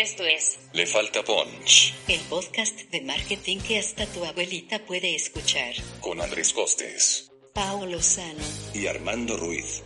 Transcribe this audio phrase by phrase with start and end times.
[0.00, 5.74] Esto es Le falta punch el podcast de marketing que hasta tu abuelita puede escuchar.
[6.00, 8.42] con Andrés Costes Paolo Lozano.
[8.74, 9.82] y Armando Ruiz.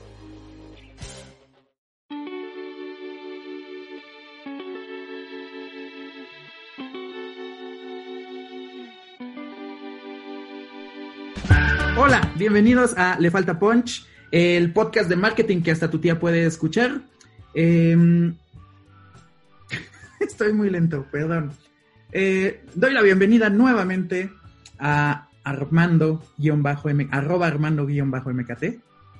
[11.99, 16.45] Hola, bienvenidos a Le Falta Punch, el podcast de marketing que hasta tu tía puede
[16.47, 17.01] escuchar.
[17.55, 18.34] Em,
[20.37, 21.52] Estoy muy lento, perdón.
[22.12, 24.28] Eh, doy la bienvenida nuevamente
[24.78, 28.64] a Armando-M, arroba Armando-MKT.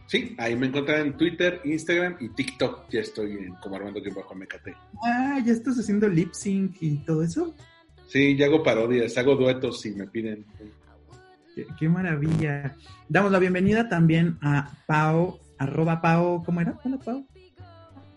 [0.07, 2.91] Sí, ahí me encuentran en Twitter, Instagram y TikTok.
[2.91, 4.69] Ya estoy en como Armando-MKT.
[5.03, 7.55] Ah, ya estás haciendo lip sync y todo eso.
[8.09, 10.45] Sí, ya hago parodias, hago duetos si me piden.
[11.55, 12.77] Qué, qué maravilla.
[13.09, 16.79] Damos la bienvenida también a Pau, arroba Pau, ¿cómo era?
[16.85, 17.27] Hola, Pau.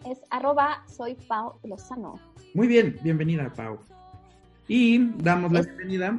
[0.05, 2.19] Es arroba soy Pau Lozano.
[2.53, 3.79] Muy bien, bienvenida, Pau.
[4.67, 6.11] Y damos la Es- bienvenida.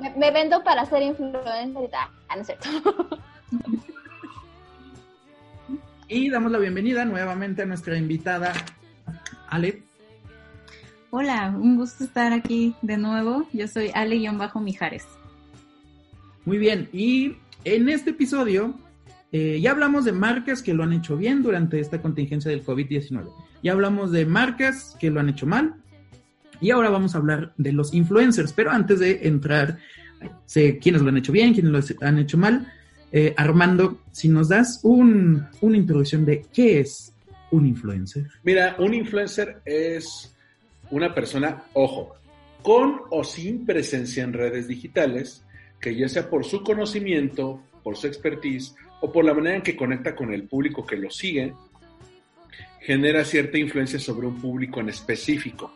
[0.00, 1.90] Me, me vendo para ser influencer.
[1.94, 2.68] Ah, no es cierto.
[6.08, 8.52] Y damos la bienvenida nuevamente a nuestra invitada,
[9.48, 9.82] Ale.
[11.10, 13.44] Hola, un gusto estar aquí de nuevo.
[13.52, 15.04] Yo soy Ale-Mijares.
[16.44, 18.72] Muy bien, y en este episodio
[19.38, 23.28] eh, ya hablamos de marcas que lo han hecho bien durante esta contingencia del COVID-19.
[23.62, 25.74] Ya hablamos de marcas que lo han hecho mal.
[26.58, 28.54] Y ahora vamos a hablar de los influencers.
[28.54, 29.78] Pero antes de entrar,
[30.46, 32.72] sé quiénes lo han hecho bien, quiénes lo han hecho mal.
[33.12, 37.12] eh, Armando, si nos das un, una introducción de qué es
[37.50, 38.26] un influencer.
[38.42, 40.34] Mira, un influencer es
[40.90, 42.14] una persona, ojo,
[42.62, 45.44] con o sin presencia en redes digitales,
[45.78, 48.74] que ya sea por su conocimiento, por su expertise
[49.06, 51.54] o por la manera en que conecta con el público que lo sigue,
[52.80, 55.72] genera cierta influencia sobre un público en específico.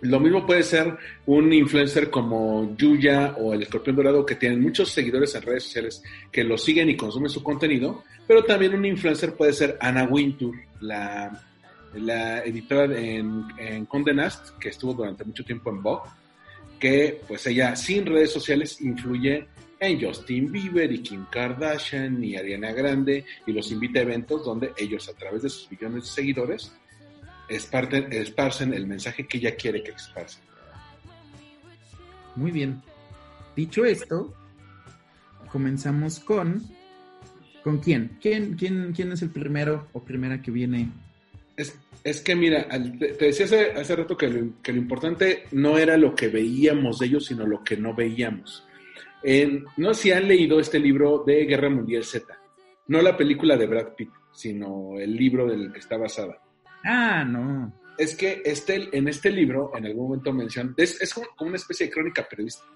[0.00, 4.90] Lo mismo puede ser un influencer como Yuya o el Escorpión Dorado que tienen muchos
[4.90, 9.34] seguidores en redes sociales que lo siguen y consumen su contenido, pero también un influencer
[9.34, 11.30] puede ser Anna Wintour, la,
[12.42, 13.86] editora en, en
[14.58, 16.10] que estuvo durante mucho tiempo en Vogue,
[16.80, 19.46] que pues ella sin redes sociales influye
[19.82, 24.72] en Justin Bieber y Kim Kardashian y Ariana Grande y los invita a eventos donde
[24.76, 26.72] ellos a través de sus millones de seguidores
[27.48, 30.44] esparten, esparcen el mensaje que ella quiere que esparcen.
[32.36, 32.80] Muy bien.
[33.56, 34.32] Dicho esto,
[35.50, 36.62] comenzamos con.
[37.64, 38.18] ¿Con quién?
[38.20, 40.90] ¿Quién, quién, quién es el primero o primera que viene?
[41.56, 45.44] Es, es que mira, te, te decía hace, hace rato que lo, que lo importante
[45.50, 48.64] no era lo que veíamos de ellos, sino lo que no veíamos.
[49.22, 52.26] En- no sé si han leído este libro de Guerra Mundial Z,
[52.88, 56.38] no la película de Brad Pitt, sino el libro del que está basada.
[56.84, 57.72] Ah, no.
[57.98, 61.86] Es que este, en este libro, en algún momento mencionan, es, es como una especie
[61.86, 62.26] de crónica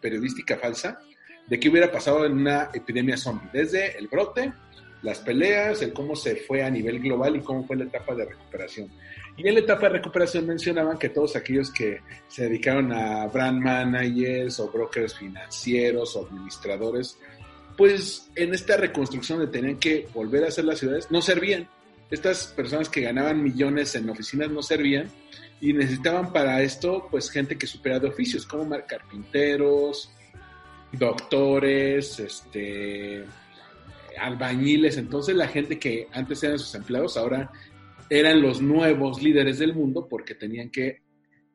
[0.01, 0.99] periodística falsa
[1.49, 4.53] de qué hubiera pasado en una epidemia zombie, desde el brote,
[5.03, 8.27] las peleas, el cómo se fue a nivel global y cómo fue la etapa de
[8.27, 8.91] recuperación.
[9.37, 13.61] Y en la etapa de recuperación mencionaban que todos aquellos que se dedicaron a brand
[13.63, 17.19] managers o brokers financieros o administradores,
[17.77, 21.69] pues en esta reconstrucción de tenían que volver a hacer las ciudades, no servían.
[22.11, 25.11] Estas personas que ganaban millones en oficinas no servían
[25.61, 30.11] y necesitaban para esto pues gente que supiera de oficios, como carpinteros,
[30.93, 33.25] doctores, este
[34.19, 37.51] albañiles, entonces la gente que antes eran sus empleados ahora
[38.11, 41.03] eran los nuevos líderes del mundo porque tenían que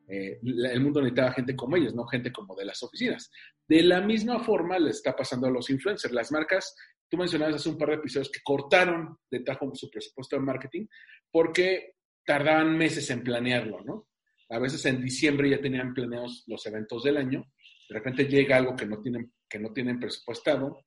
[0.08, 3.30] eh, el mundo necesitaba gente como ellos, no gente como de las oficinas.
[3.66, 6.12] De la misma forma le está pasando a los influencers.
[6.12, 6.74] Las marcas,
[7.08, 10.86] tú mencionabas hace un par de episodios que cortaron de tajo su presupuesto de marketing
[11.30, 14.08] porque tardaban meses en planearlo, ¿no?
[14.50, 17.46] A veces en diciembre ya tenían planeados los eventos del año,
[17.88, 20.84] de repente llega algo que no tienen, que no tienen presupuestado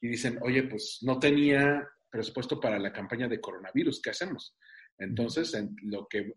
[0.00, 4.56] y dicen, oye, pues no tenía presupuesto para la campaña de coronavirus, ¿qué hacemos?
[4.98, 6.34] Entonces, en lo que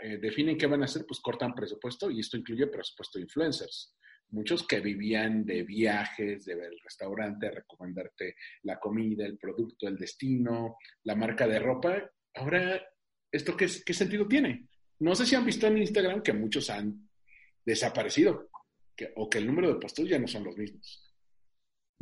[0.00, 3.94] eh, definen qué van a hacer, pues cortan presupuesto y esto incluye presupuesto de influencers.
[4.30, 9.96] Muchos que vivían de viajes, de ver el restaurante, recomendarte la comida, el producto, el
[9.96, 12.10] destino, la marca de ropa.
[12.34, 12.82] Ahora,
[13.30, 14.68] ¿esto qué, qué sentido tiene?
[15.00, 17.08] No sé si han visto en Instagram que muchos han
[17.64, 18.50] desaparecido
[18.96, 21.12] que, o que el número de posts ya no son los mismos.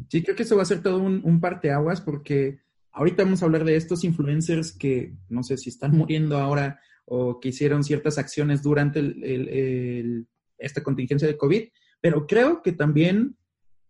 [0.09, 2.61] Sí, creo que eso va a ser todo un, un parteaguas porque
[2.93, 7.41] ahorita vamos a hablar de estos influencers que no sé si están muriendo ahora o
[7.41, 10.27] que hicieron ciertas acciones durante el-
[10.59, 11.69] esta contingencia de COVID,
[12.01, 13.37] pero creo que también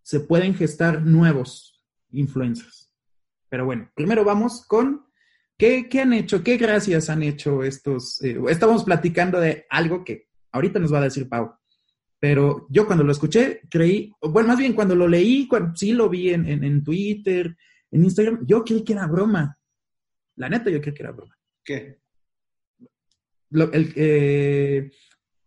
[0.02, 2.92] se pueden gestar nuevos influencers.
[3.48, 5.04] Pero bueno, primero vamos con
[5.58, 6.42] ¿Qué, qué han hecho?
[6.42, 8.20] ¿Qué gracias han hecho estos?
[8.24, 11.52] eh, estábamos platicando de algo que ahorita nos va a decir Pau.
[12.18, 16.30] Pero yo cuando lo escuché, creí, bueno, más bien cuando lo leí, sí lo vi
[16.30, 17.56] en, en Twitter,
[17.92, 19.56] en Instagram, yo creí que era broma.
[20.36, 21.36] La neta, yo creí que era broma.
[21.64, 22.00] ¿Qué?
[23.50, 24.90] Lo- el, eh,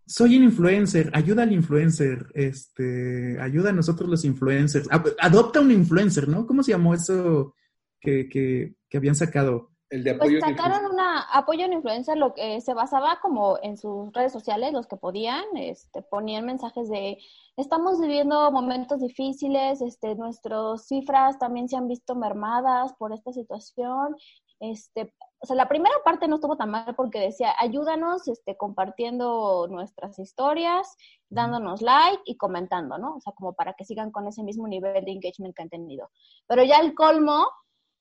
[0.06, 5.71] soy un influencer, ayuda al influencer, este, ayuda a nosotros los influencers, Ad- adopta un
[5.71, 6.45] influencer, ¿no?
[6.45, 7.56] ¿Cómo se llamó eso
[8.00, 9.71] que, que, que habían sacado?
[9.95, 10.42] El de Pues apoyo.
[10.42, 14.88] sacaron una apoyo en influencer, lo que se basaba como en sus redes sociales, los
[14.88, 17.18] que podían, este, ponían mensajes de
[17.56, 24.18] estamos viviendo momentos difíciles, este, nuestras cifras también se han visto mermadas por esta situación,
[24.59, 29.68] este, o sea, la primera parte no estuvo tan mal porque decía ayúdanos, este, compartiendo
[29.69, 30.98] nuestras historias,
[31.30, 33.15] dándonos like y comentando, ¿no?
[33.15, 36.09] O sea, como para que sigan con ese mismo nivel de engagement que han tenido.
[36.48, 37.48] Pero ya el colmo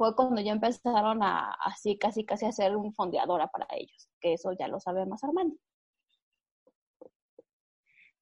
[0.04, 4.34] fue cuando ya empezaron a así casi casi a hacer un fondeadora para ellos, que
[4.34, 5.56] eso ya lo sabe más Armando.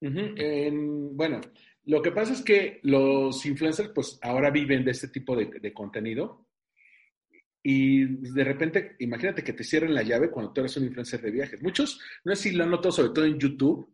[0.01, 1.39] Ujú, en- bueno,
[1.85, 5.73] lo que pasa es que los influencers, pues ahora viven de este tipo de, de
[5.73, 6.47] contenido.
[7.65, 11.31] Y de repente, imagínate que te cierren la llave cuando tú eres un influencer de
[11.31, 11.61] viajes.
[11.61, 13.89] Muchos, no sé si lo han notado, sobre todo en YouTube.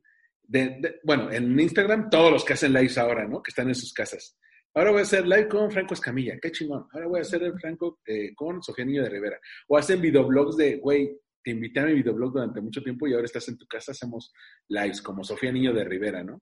[0.51, 3.43] de- de- bueno, en Instagram, todos los que hacen lives ahora, ¿no?
[3.43, 4.35] Que están en sus casas.
[4.73, 6.87] Ahora voy a hacer live con Franco Escamilla, qué chingón.
[6.91, 9.39] Ahora voy a hacer el Franco eh, con Sofía Niño de Rivera.
[9.67, 13.25] O hacen videoblogs de, güey, te invité a mi videoblog durante mucho tiempo y ahora
[13.25, 14.31] estás en tu casa, hacemos
[14.67, 16.41] lives como Sofía Niño de Rivera, ¿no?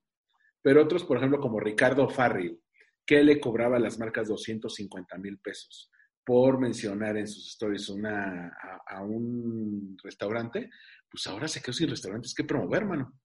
[0.62, 2.60] Pero otros, por ejemplo, como Ricardo Farril,
[3.06, 5.90] que le cobraba a las marcas 250 mil pesos
[6.24, 10.68] por mencionar en sus stories una, a, a un restaurante,
[11.10, 13.18] pues ahora se quedó sin restaurantes que promover, mano.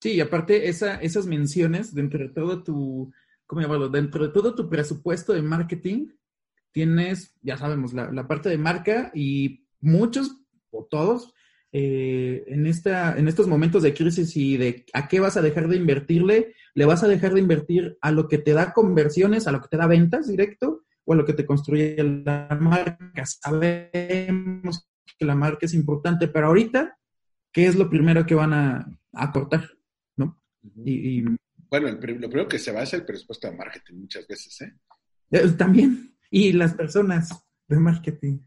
[0.00, 3.12] Sí, y aparte esa, esas menciones dentro de todo tu,
[3.50, 3.88] ¿cómo llamarlo?
[3.88, 6.06] Dentro de todo tu presupuesto de marketing,
[6.70, 10.36] tienes, ya sabemos, la, la parte de marca y muchos
[10.70, 11.34] o todos
[11.72, 15.66] eh, en, esta, en estos momentos de crisis y de a qué vas a dejar
[15.66, 19.52] de invertirle, le vas a dejar de invertir a lo que te da conversiones, a
[19.52, 23.26] lo que te da ventas directo o a lo que te construye la marca.
[23.26, 24.88] Sabemos
[25.18, 26.96] que la marca es importante, pero ahorita,
[27.52, 29.70] ¿qué es lo primero que van a, a cortar?
[30.16, 30.40] ¿No?
[30.84, 31.24] Y, y,
[31.70, 34.74] Bueno, el lo primero que se va es el presupuesto de marketing muchas veces, ¿eh?
[35.30, 38.40] eh, también, y las personas de marketing.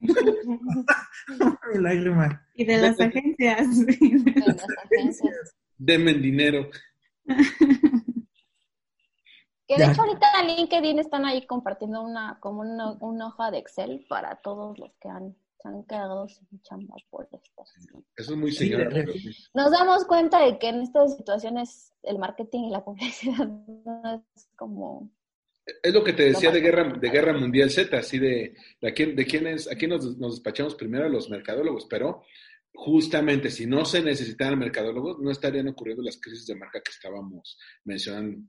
[0.00, 2.46] Mi lágrima.
[2.54, 3.86] Y de las agencias.
[3.86, 5.54] de las agencias.
[5.76, 6.70] Denme dinero.
[9.68, 9.92] Que de Ya.
[9.92, 14.36] hecho ahorita en LinkedIn están ahí compartiendo una como una, una hoja de Excel para
[14.42, 17.64] todos los que han, se han quedado sin chamba por esto.
[18.16, 18.92] Eso es muy Sí, señor.
[18.92, 19.06] de-
[19.54, 24.48] Nos damos cuenta de que en estas situaciones el marketing y la publicidad no es
[24.56, 25.10] como
[25.82, 28.92] Es lo que te decía de guerra, de guerra mundial Z, así de, de a
[28.92, 32.22] quién, de quién es, a quién nos, nos despachamos primero a los mercadólogos, pero
[32.74, 37.58] justamente si no se necesitaran mercadólogos, no estarían ocurriendo las crisis de marca que estábamos
[37.84, 38.42] mencionando,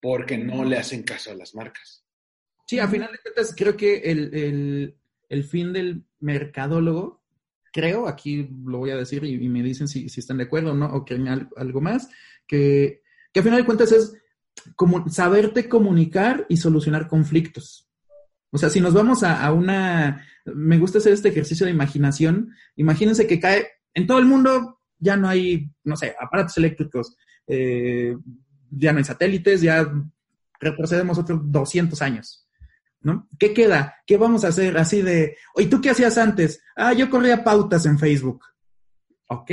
[0.00, 2.04] porque no le hacen caso a las marcas.
[2.66, 4.98] Sí, a final de cuentas, creo que el, el,
[5.28, 7.22] el fin del mercadólogo,
[7.72, 10.74] creo, aquí lo voy a decir y, me dicen si, si están de acuerdo o
[10.74, 12.08] no, o al- algo más,
[12.46, 13.02] que,
[13.32, 14.14] que a final de cuentas es
[14.74, 17.88] como saberte comunicar y solucionar conflictos.
[18.50, 22.54] O sea, si nos vamos a, a una, me gusta hacer este ejercicio de imaginación,
[22.76, 27.16] imagínense que cae, en todo el mundo ya no hay, no sé, aparatos eléctricos,
[27.46, 28.16] eh,
[28.70, 29.90] ya no hay satélites, ya
[30.60, 32.47] retrocedemos otros 200 años.
[33.00, 33.28] ¿No?
[33.38, 33.94] ¿Qué queda?
[34.06, 36.62] ¿Qué vamos a hacer así de, oye, ¿tú qué hacías antes?
[36.74, 38.44] Ah, yo corría pautas en Facebook.
[39.28, 39.50] Ok,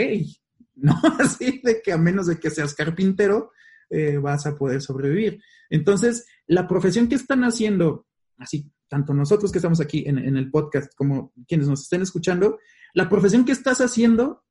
[0.75, 3.51] no así de que a menos de que seas carpintero,
[3.89, 5.41] eh, vas a poder sobrevivir.
[5.69, 10.49] Entonces, la profesión que están haciendo, así, tanto nosotros que estamos aquí en, en el
[10.49, 12.59] podcast como quienes nos estén escuchando,
[12.93, 14.43] la profesión que estás haciendo,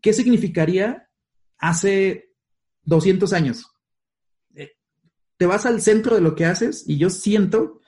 [0.00, 1.08] ¿qué significaría
[1.58, 2.32] hace
[2.84, 3.66] 200 años?
[4.54, 4.72] Eh,
[5.36, 7.80] Te vas al centro de lo que haces y yo siento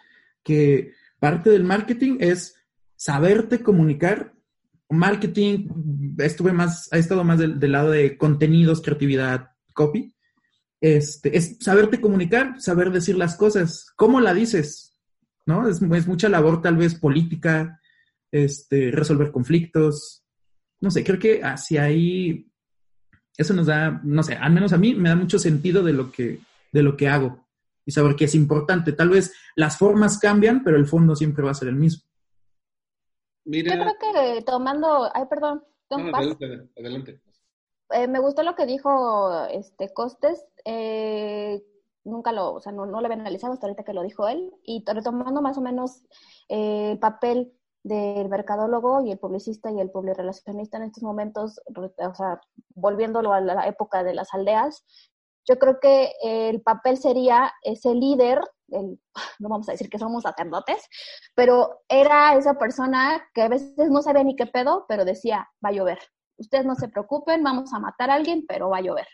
[0.48, 2.56] que parte del marketing es
[2.96, 4.32] saberte comunicar.
[4.88, 5.68] Marketing,
[6.16, 10.14] estuve más, ha estado más del, lado de contenidos, creatividad, copy.
[10.80, 14.98] Este, es saberte comunicar, saber decir las cosas, cómo la dices,
[15.44, 15.68] ¿no?
[15.68, 17.78] Es, es mucha labor tal vez política,
[18.32, 20.24] este, resolver conflictos.
[20.80, 22.50] No sé, creo que hacia ahí
[23.36, 26.10] eso nos da, no sé, al menos a mí me da mucho sentido de lo
[26.10, 26.38] que,
[26.72, 27.47] de lo que hago
[27.88, 28.92] y saber que es importante.
[28.92, 32.06] Tal vez las formas cambian, pero el fondo siempre va a ser el mismo.
[33.46, 37.22] Mira, Yo creo que tomando, ay, perdón, no, Don Paz, adelante, adelante.
[37.92, 40.44] eh, me gustó lo que dijo este Costes.
[40.66, 41.64] eh,
[42.04, 44.52] nunca lo, o sea, no, no lo había analizado hasta ahorita que lo dijo él.
[44.64, 46.02] Y retomando más o menos
[46.50, 47.54] eh, el papel
[47.84, 52.38] del mercadólogo y el publicista y el publirelacionista en estos momentos, o sea,
[52.74, 54.84] volviéndolo a la época de las aldeas,
[55.48, 59.00] yo creo que el papel sería ese líder, el,
[59.38, 60.86] no vamos a decir que somos sacerdotes,
[61.34, 65.70] pero era esa persona que a veces no sabía ni qué pedo, pero decía, va
[65.70, 65.98] a llover.
[66.36, 69.08] Ustedes no se preocupen, vamos a matar a alguien, pero va a llover.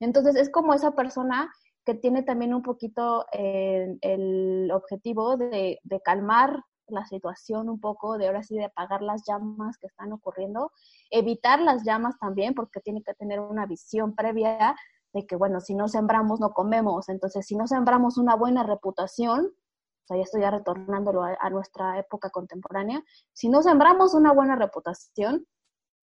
[0.00, 1.52] Entonces es como esa persona
[1.84, 8.18] que tiene también un poquito eh, el objetivo de, de, calmar la situación un poco,
[8.18, 10.72] de ahora sí de apagar las llamas que están ocurriendo,
[11.10, 14.74] evitar las llamas también, porque tiene que tener una visión previa
[15.12, 17.08] de que, bueno, si no sembramos, no comemos.
[17.08, 21.98] Entonces, si no sembramos una buena reputación, o sea, ya estoy ya retornándolo a, nuestra
[21.98, 25.46] época contemporánea, si no sembramos una buena reputación,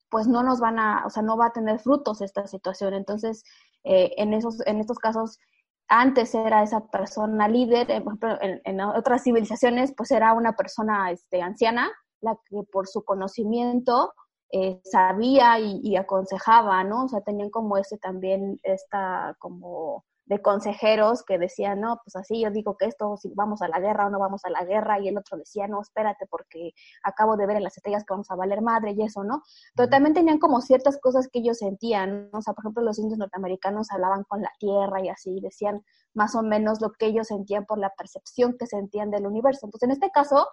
[0.10, 2.94] pues no nos van a, o sea, no va a tener frutos esta situación.
[2.94, 3.44] Entonces,
[3.84, 5.40] eh, en, esos, en estos casos,
[5.88, 8.04] antes era esa persona líder, eh,
[8.42, 11.92] en, en, otras civilizaciones, pues era una persona este, anciana,
[12.22, 14.14] la que por su conocimiento
[14.56, 17.06] eh, sabía y, aconsejaba, ¿no?
[17.06, 22.42] O sea, tenían como ese también, esta como de consejeros que decían, no, pues así
[22.42, 25.00] yo digo que esto, si vamos a la guerra o no vamos a la guerra,
[25.00, 28.30] y el otro decía, no, espérate, porque acabo de ver en las estrellas que vamos
[28.30, 29.42] a valer madre y eso, ¿no?
[29.76, 32.38] Pero también tenían como ciertas cosas que ellos sentían, ¿no?
[32.38, 35.84] O sea, por ejemplo, los indios norteamericanos hablaban con la tierra y así, decían
[36.14, 39.66] más o menos lo que ellos sentían por la percepción que sentían del universo.
[39.66, 40.48] Entonces, en este caso,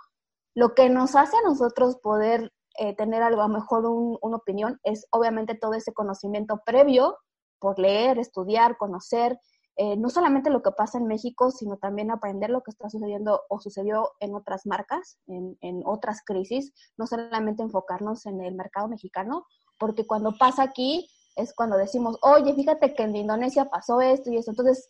[0.55, 4.81] lo que nos hace a nosotros poder eh, tener algo, a lo mejor una opinión,
[4.85, 7.19] es obviamente todo ese conocimiento previo
[7.59, 9.39] por leer, estudiar, conocer,
[9.77, 13.43] eh, no solamente lo que pasa en México, sino también aprender lo que está sucediendo
[13.51, 18.89] o sucedió en otras marcas, en, en otras crisis, no solamente enfocarnos en el mercado
[18.89, 19.45] mexicano,
[19.79, 21.07] porque cuando pasa aquí
[21.37, 24.53] es cuando decimos, oye, fíjate que en Indonesia pasó esto y eso.
[24.53, 24.89] Entonces,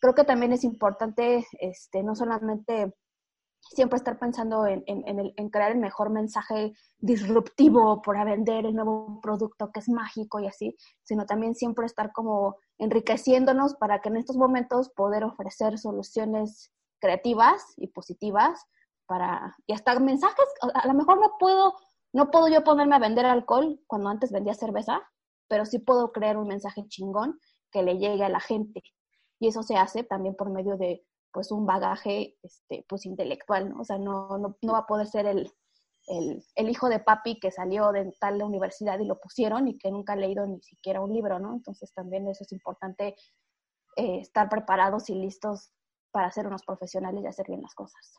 [0.00, 2.94] creo que también es importante este, no solamente
[3.70, 9.70] siempre estar pensando en, en, crear el mejor mensaje disruptivo para vender el nuevo producto
[9.72, 14.36] que es mágico y así, sino también siempre estar como enriqueciéndonos para que en estos
[14.36, 18.66] momentos poder ofrecer soluciones creativas y positivas
[19.06, 21.74] para y hasta mensajes a lo mejor no puedo
[22.12, 25.02] no puedo yo ponerme a vender alcohol cuando antes vendía cerveza
[25.52, 27.38] pero sí puedo crear un mensaje chingón
[27.70, 28.82] que le llegue a la gente.
[29.38, 33.80] Y eso se hace también por medio de pues un bagaje este, pues intelectual, ¿no?
[33.80, 35.50] O sea, no, no, no va a poder ser el,
[36.06, 39.90] el, el, hijo de papi que salió de tal universidad y lo pusieron y que
[39.90, 41.54] nunca ha leído ni siquiera un libro, ¿no?
[41.54, 43.14] Entonces también eso es importante
[43.96, 45.70] eh, estar preparados y listos
[46.10, 48.18] para ser unos profesionales y hacer bien las cosas.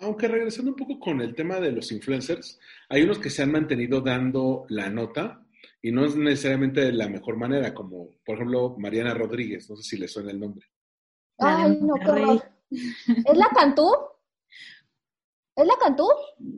[0.00, 3.50] Aunque regresando un poco con el tema de los influencers, hay unos que se han
[3.50, 5.44] mantenido dando la nota
[5.82, 9.82] y no es necesariamente de la mejor manera, como por ejemplo Mariana Rodríguez, no sé
[9.82, 10.66] si le suena el nombre.
[11.38, 12.40] Ay, no, qué
[12.70, 13.90] ¿Es la Cantú?
[15.56, 16.08] ¿Es la Cantú?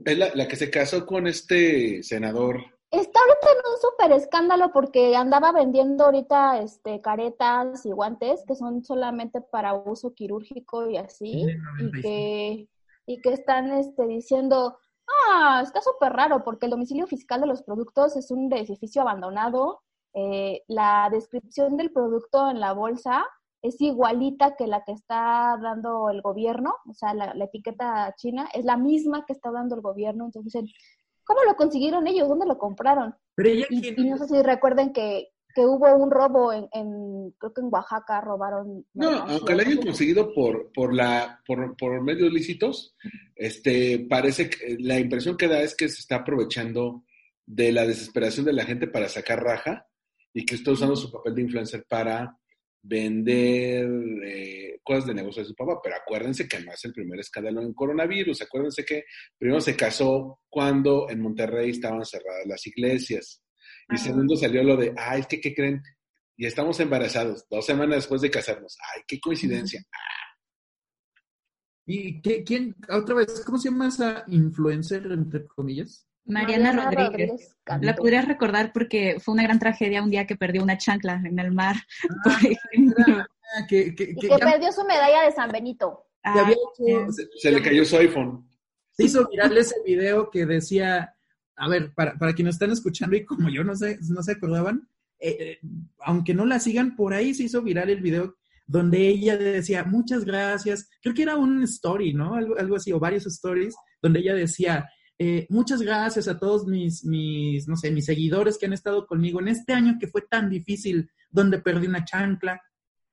[0.05, 2.61] Es la, la, que se casó con este senador.
[2.91, 8.57] Está ahorita en un súper escándalo porque andaba vendiendo ahorita este caretas y guantes que
[8.57, 11.47] son solamente para uso quirúrgico y así.
[11.79, 12.69] y que,
[13.07, 17.63] y que están este, diciendo, ah, está súper raro porque el domicilio fiscal de los
[17.63, 19.83] productos es un edificio abandonado.
[20.13, 23.25] Eh, la descripción del producto en la bolsa
[23.63, 28.65] es igualita que la que está dando el gobierno, o sea, la, etiqueta china es
[28.65, 30.25] la misma que está dando el gobierno.
[30.25, 30.65] Entonces,
[31.25, 32.29] ¿cómo lo consiguieron ellos?
[32.29, 33.15] ¿Dónde lo compraron?
[33.37, 37.69] y, no sé si recuerden que, que hubo un robo en, en, creo que en
[37.71, 38.87] Oaxaca robaron.
[38.95, 42.97] No, aunque lo hayan conseguido por, por, la, por, por medios lícitos,
[43.35, 47.05] este, parece que la impresión que da es que se está aprovechando
[47.47, 49.87] de la desesperación de la gente para sacar raja
[50.33, 52.37] y que está usando su papel de influencer para
[52.83, 53.89] vender
[54.25, 57.63] eh, cosas de negocio de su papá, pero acuérdense que no es el primer escándalo
[57.63, 59.05] en coronavirus, acuérdense que
[59.39, 63.43] primero se casó cuando en Monterrey estaban cerradas las iglesias
[63.93, 65.83] y segundo salió lo de, ay, ¿qué, ¿qué creen?
[66.37, 69.83] Y estamos embarazados dos semanas después de casarnos, ay, qué coincidencia.
[71.87, 76.07] ¿Y qué, quién, otra vez, cómo se llama esa influencer, entre comillas?
[76.31, 77.57] Mariana, Rodríguez.
[77.81, 81.39] la podrías recordar porque fue una gran tragedia un día que perdió una chancla en
[81.39, 83.27] el mar, ah, por ejemplo.
[83.69, 86.07] Que, que, que, perdió su medalla de San Benito.
[86.23, 86.51] Ah,
[87.37, 88.49] se, le cayó su iPhone.
[88.93, 91.15] Se hizo viral ese video que decía,
[91.57, 94.89] a ver, para, para quienes están escuchando y como yo no sé, no se acordaban,
[95.19, 95.59] eh, eh,
[96.01, 100.25] aunque no la sigan, por ahí se hizo viral el video donde ella decía, muchas
[100.25, 102.35] gracias, creo que era un story, ¿no?
[102.35, 104.89] Algo, algo así, o varios stories, donde ella decía,
[105.23, 109.39] eh, muchas gracias a todos mis, mis, no sé, mis seguidores que han estado conmigo
[109.39, 112.63] en este año que fue tan difícil, donde perdí una chancla,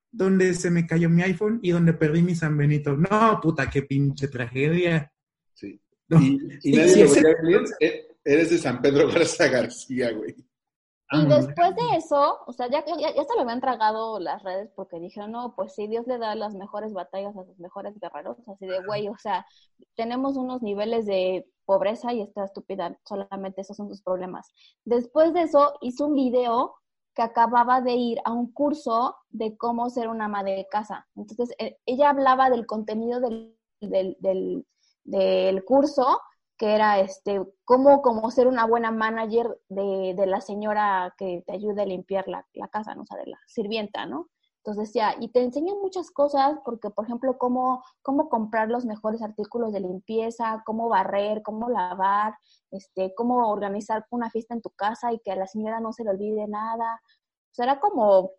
[0.09, 2.95] donde se me cayó mi iPhone y donde perdí mi San Benito.
[2.95, 5.11] No, puta, qué pinche tragedia.
[5.53, 5.81] Sí.
[6.63, 7.59] Y, nadie lo veía.
[7.81, 10.33] Eh, eres de San Pedro Garza García, güey.
[11.11, 14.71] Y después de eso, o sea, ya, ya, ya se lo habían tragado las redes
[14.75, 18.37] porque dijeron, no, pues sí, Dios le da las mejores batallas a los mejores guerreros,
[18.47, 19.45] así de, güey, o sea,
[19.95, 24.51] tenemos unos niveles de pobreza y está estúpida, solamente esos son sus problemas.
[24.83, 26.75] Después de eso, hizo un video
[27.15, 31.07] que acababa de ir a un curso de cómo ser una ama de casa.
[31.15, 34.65] Entonces, eh, ella hablaba del contenido del, del, del,
[35.03, 36.21] del curso
[36.57, 41.53] que era este, cómo, como ser una buena manager de, de, la señora que te
[41.53, 43.03] ayude a limpiar la, la casa, ¿no?
[43.03, 44.29] O sea, de la sirvienta, ¿no?
[44.67, 49.21] Entonces decía, y te enseñan muchas cosas, porque por ejemplo, cómo, cómo comprar los mejores
[49.21, 52.33] artículos de limpieza, cómo barrer, cómo lavar,
[52.71, 56.03] este, cómo organizar una fiesta en tu casa y que a la señora no se
[56.03, 56.99] le olvide nada.
[57.51, 58.31] O sea, era como,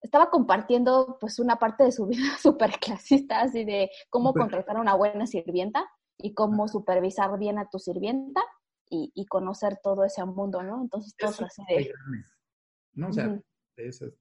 [0.00, 4.80] estaba compartiendo pues una parte de su vida súper clasista, así de cómo contratar a
[4.80, 8.42] una buena sirvienta y cómo supervisar bien a tu sirvienta
[8.88, 10.82] y, y conocer todo ese mundo, ¿no?
[10.82, 11.92] Entonces, todo así de...
[12.94, 13.08] ¿no?
[13.08, 13.28] O sea,
[13.76, 14.14] de, ese,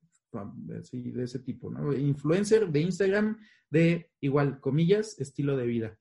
[0.91, 1.93] de ese tipo, ¿no?
[1.93, 5.97] Influencer de Instagram de, igual, comillas, estilo de vida,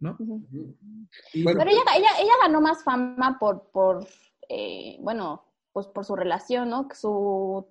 [0.00, 0.16] ¿no?
[0.18, 4.06] Pero ella, ella, ella ganó más fama por, por
[4.48, 6.88] eh, bueno, pues por su relación, ¿no?
[6.94, 7.66] Su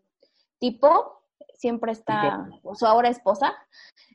[0.60, 1.18] tipo
[1.58, 3.54] siempre está, su ahora esposa,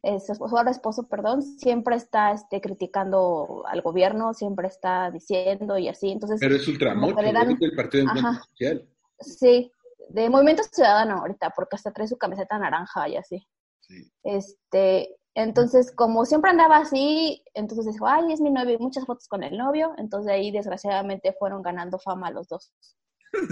[0.02, 5.88] eh, su, ahora esposo, perdón, siempre está este, criticando al gobierno, siempre está diciendo y
[5.88, 6.10] así.
[6.10, 7.58] Entonces, Pero es ultramocho, dan...
[7.58, 8.88] del Partido Encuentro Social.
[9.18, 9.70] Sí,
[10.08, 13.46] de Movimiento Ciudadano ahorita, porque hasta trae su camiseta naranja y así.
[13.80, 14.10] Sí.
[14.22, 19.26] Este, entonces, como siempre andaba así, entonces dijo, ay, es mi novio, y muchas fotos
[19.28, 22.72] con el novio, entonces ahí desgraciadamente fueron ganando fama los dos.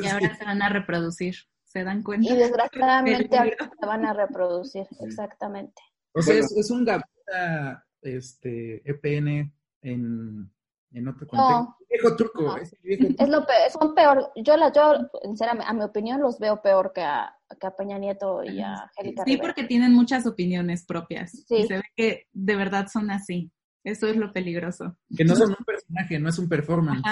[0.02, 1.34] Y ahora se van a reproducir
[1.70, 2.32] se dan cuenta.
[2.32, 3.38] Y desgraciadamente
[3.80, 5.80] se van a reproducir, exactamente.
[6.12, 10.50] O sea, es, un gaveta este, EPN en,
[10.92, 11.76] en otro contexto.
[11.88, 12.56] viejo truco.
[12.56, 14.32] Es, lo peor, son peor.
[14.34, 17.98] Yo, la, yo, sinceramente, a mi opinión, los veo peor que a, que a Peña
[17.98, 21.30] Nieto y a Angélica Sí, porque tienen muchas opiniones propias.
[21.46, 21.58] Sí.
[21.58, 23.52] Y se ve que de verdad son así.
[23.84, 24.96] Eso es lo peligroso.
[25.16, 27.02] Que no son un personaje, no es un performance.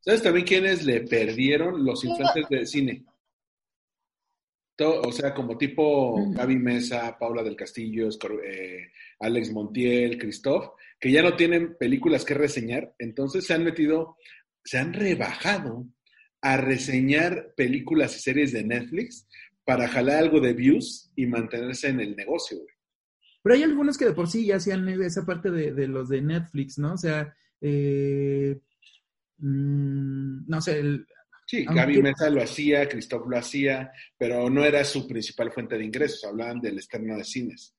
[0.00, 3.04] ¿Sabes también quiénes le perdieron los influencers de cine?
[4.78, 8.08] O sea, como tipo Gaby Mesa, Paula del Castillo,
[8.44, 14.16] eh, Alex Montiel, Christoph, que ya no tienen películas que reseñar, entonces se han metido,
[14.64, 15.86] se han rebajado
[16.40, 19.28] a reseñar películas y series de Netflix
[19.64, 22.58] para jalar algo de views y mantenerse en el negocio,
[23.42, 26.78] Pero hay algunos que de por sí ya hacían esa parte de, los de Netflix,
[26.78, 26.94] ¿no?
[26.94, 28.58] O sea, eh,
[29.38, 31.06] mm, no sé, el,
[31.46, 35.84] Sí, Gaby Mesa lo hacía, Christoph lo hacía, pero no era su principal fuente de
[35.84, 37.74] ingresos, hablaban del externo de cines.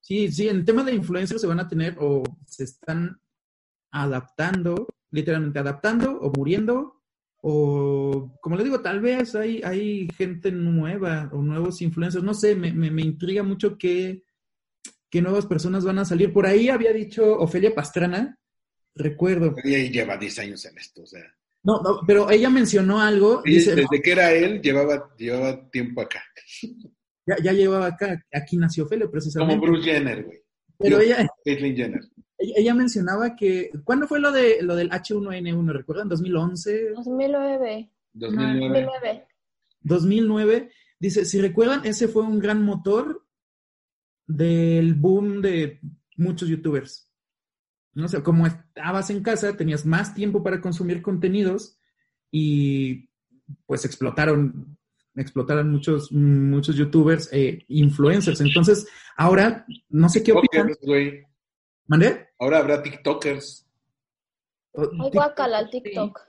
[0.00, 3.20] Sí, sí, en tema de influencers se van a tener o se están
[3.90, 7.02] adaptando, literalmente adaptando o muriendo,
[7.40, 12.54] o como le digo, tal vez hay, hay gente nueva o nuevos influencers, no sé,
[12.54, 14.24] me, me, intriga mucho qué,
[15.08, 16.32] qué nuevas personas van a salir.
[16.32, 18.38] Por ahí había dicho Ofelia Pastrana,
[18.94, 19.54] recuerdo.
[19.62, 21.37] Ella lleva 10 años en esto, o sea.
[21.68, 23.42] No, no, pero ella mencionó algo.
[23.44, 26.22] desde que era él, llevaba, llevaba tiempo acá.
[27.26, 29.60] Ya, ya llevaba acá, aquí nació Fele, precisamente.
[29.60, 30.38] Como Bruce Jenner, güey.
[30.78, 32.00] Pero ella, Jenner.
[32.38, 35.70] Ella, mencionaba que, ¿cuándo fue lo de lo del H1N1?
[35.70, 36.08] ¿Recuerdan?
[36.08, 36.94] ¿2011?
[36.94, 37.90] 2009.
[38.14, 39.26] 2009.
[39.82, 40.70] 2009.
[40.98, 43.26] Dice, si recuerdan, ese fue un gran motor
[44.26, 45.80] del boom de
[46.16, 47.07] muchos youtubers
[47.98, 51.78] no sé, como estabas en casa, tenías más tiempo para consumir contenidos
[52.30, 53.08] y
[53.66, 54.78] pues explotaron,
[55.16, 58.40] explotaron muchos, muchos youtubers, e influencers.
[58.40, 60.70] Entonces, ahora, no sé qué opinan.
[61.88, 62.28] ¿Mandé?
[62.38, 63.66] Ahora habrá TikTokers.
[64.92, 66.20] Muy guacala el TikTok.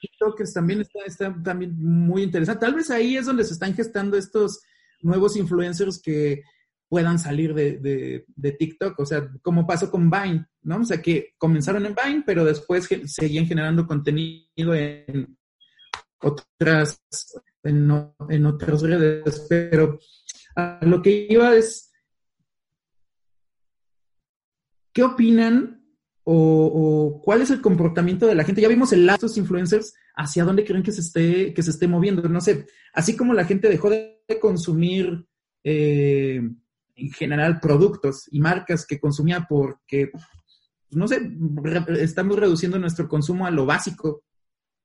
[0.00, 2.60] TikTokers también está, está también muy interesante.
[2.60, 4.62] Tal vez ahí es donde se están gestando estos
[5.02, 6.44] nuevos influencers que
[6.88, 10.80] puedan salir de, de, TikTok, o sea, como pasó con Vine, ¿no?
[10.80, 15.36] O sea, que comenzaron en Vine, pero después seguían generando contenido en
[16.20, 17.00] otras,
[17.62, 19.98] en, otras redes, pero
[20.56, 21.92] a lo que iba es,
[24.92, 25.84] ¿qué opinan
[26.24, 28.62] o, cuál es el comportamiento de la gente?
[28.62, 31.70] Ya vimos el lado de estos influencers, ¿hacia dónde creen que se esté, que se
[31.70, 32.26] esté moviendo?
[32.28, 35.26] No sé, así como la gente dejó de consumir
[35.64, 36.40] eh,
[36.98, 40.10] en general productos y marcas que consumía porque,
[40.90, 41.30] no sé,
[41.98, 44.24] estamos reduciendo nuestro consumo a lo básico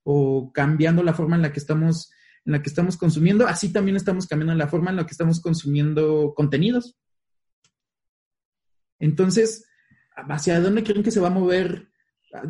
[0.03, 2.11] o cambiando la forma en la que estamos
[2.45, 5.39] en la que estamos consumiendo, así también estamos cambiando la forma en la que estamos
[5.39, 6.97] consumiendo contenidos.
[8.99, 9.65] Entonces,
[10.15, 11.87] ¿hacia dónde creen que se va a mover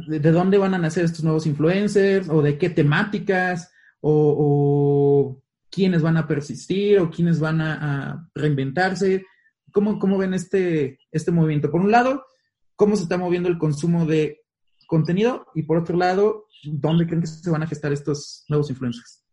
[0.08, 3.72] de, dónde van a nacer estos nuevos influencers o de qué temáticas
[4.02, 9.26] o, quiénes van a persistir o quiénes van a, reinventarse.
[9.74, 11.72] ¿Cómo, ¿Cómo, ven este, este movimiento?
[11.72, 12.26] Por un lado,
[12.76, 14.46] ¿cómo se está moviendo el consumo de
[14.88, 15.48] contenido?
[15.56, 19.26] Y por otro lado, ¿dónde creen que se van a gestar estos nuevos influencers?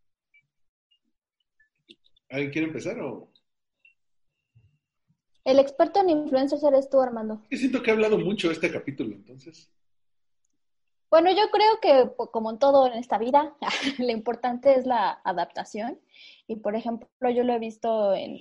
[2.31, 3.31] ¿Alguien quiere empezar o...?
[5.45, 7.43] El experto en influencers eres tú, Armando.
[7.51, 9.71] Yo siento que he hablado mucho este capítulo, entonces.
[11.11, 13.57] Bueno, yo creo que como en todo en esta vida,
[13.99, 16.01] lo importante es la adaptación.
[16.47, 18.41] Y por ejemplo, yo lo he visto en,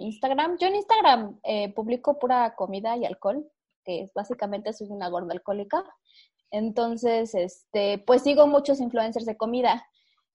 [0.00, 0.58] Instagram.
[0.58, 3.48] Yo en Instagram eh, publico pura comida y alcohol,
[3.84, 5.84] que es, básicamente soy una gorda alcohólica.
[6.50, 9.86] Entonces, este, pues sigo muchos influencers de comida.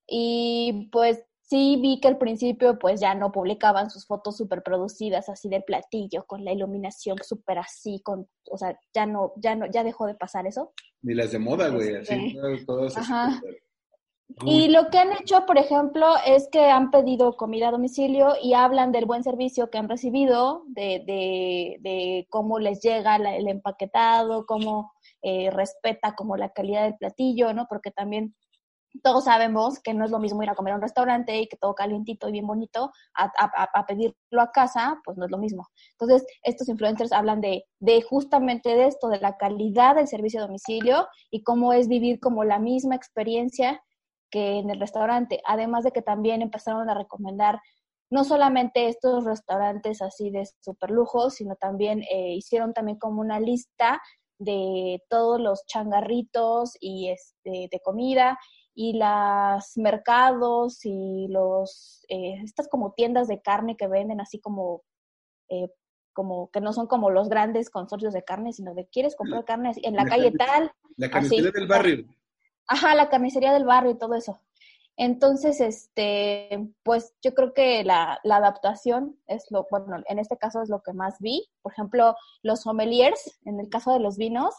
[0.08, 5.30] Y pues sí vi que al principio pues ya no publicaban sus fotos súper producidas
[5.30, 9.66] así del platillo, con la iluminación súper así, con, o sea, ya no, ya no,
[9.70, 10.74] ya dejó de pasar eso.
[11.02, 13.42] Ni las de moda, güey, así, este, todas Ajá.
[14.46, 18.54] Y lo que han hecho, por ejemplo, es que han pedido comida a domicilio y
[18.54, 24.46] hablan del buen servicio que han recibido, de, de, de cómo les llega el empaquetado,
[24.48, 27.68] cómo eh, respeta como la calidad del platillo, ¿no?
[27.70, 28.34] Porque también
[29.02, 31.58] todos sabemos que no es lo mismo ir a comer a un restaurante y que
[31.58, 35.68] todo calientito y bien bonito a, pedirlo a casa, pues no es lo mismo.
[36.00, 40.46] Entonces, estos influencers hablan de, de justamente de esto, de la calidad del servicio a
[40.46, 43.82] domicilio y cómo es vivir como la misma experiencia
[44.30, 45.42] que en el restaurante.
[45.46, 47.60] Además de que también empezaron a recomendar
[48.12, 53.40] no solamente estos restaurantes así de super lujo, sino también eh, hicieron también como una
[53.40, 54.02] lista
[54.38, 58.38] de todos los changarritos y este, de comida
[58.76, 64.84] y los mercados y los eh, estas como tiendas de carne que venden así como
[65.50, 65.70] eh,
[66.14, 69.72] como que no son como los grandes consorcios de carne, sino de quieres comprar carne
[69.82, 70.72] en la, calle tal.
[70.96, 72.06] La carnicería del barrio.
[72.68, 74.40] Ajá, la carnicería del barrio y todo eso.
[74.96, 80.62] Entonces, este, pues yo creo que la, la, adaptación es lo, bueno, en este caso
[80.62, 81.50] es lo que más vi.
[81.64, 84.54] Por ejemplo, los sommeliers, en el caso de los vinos,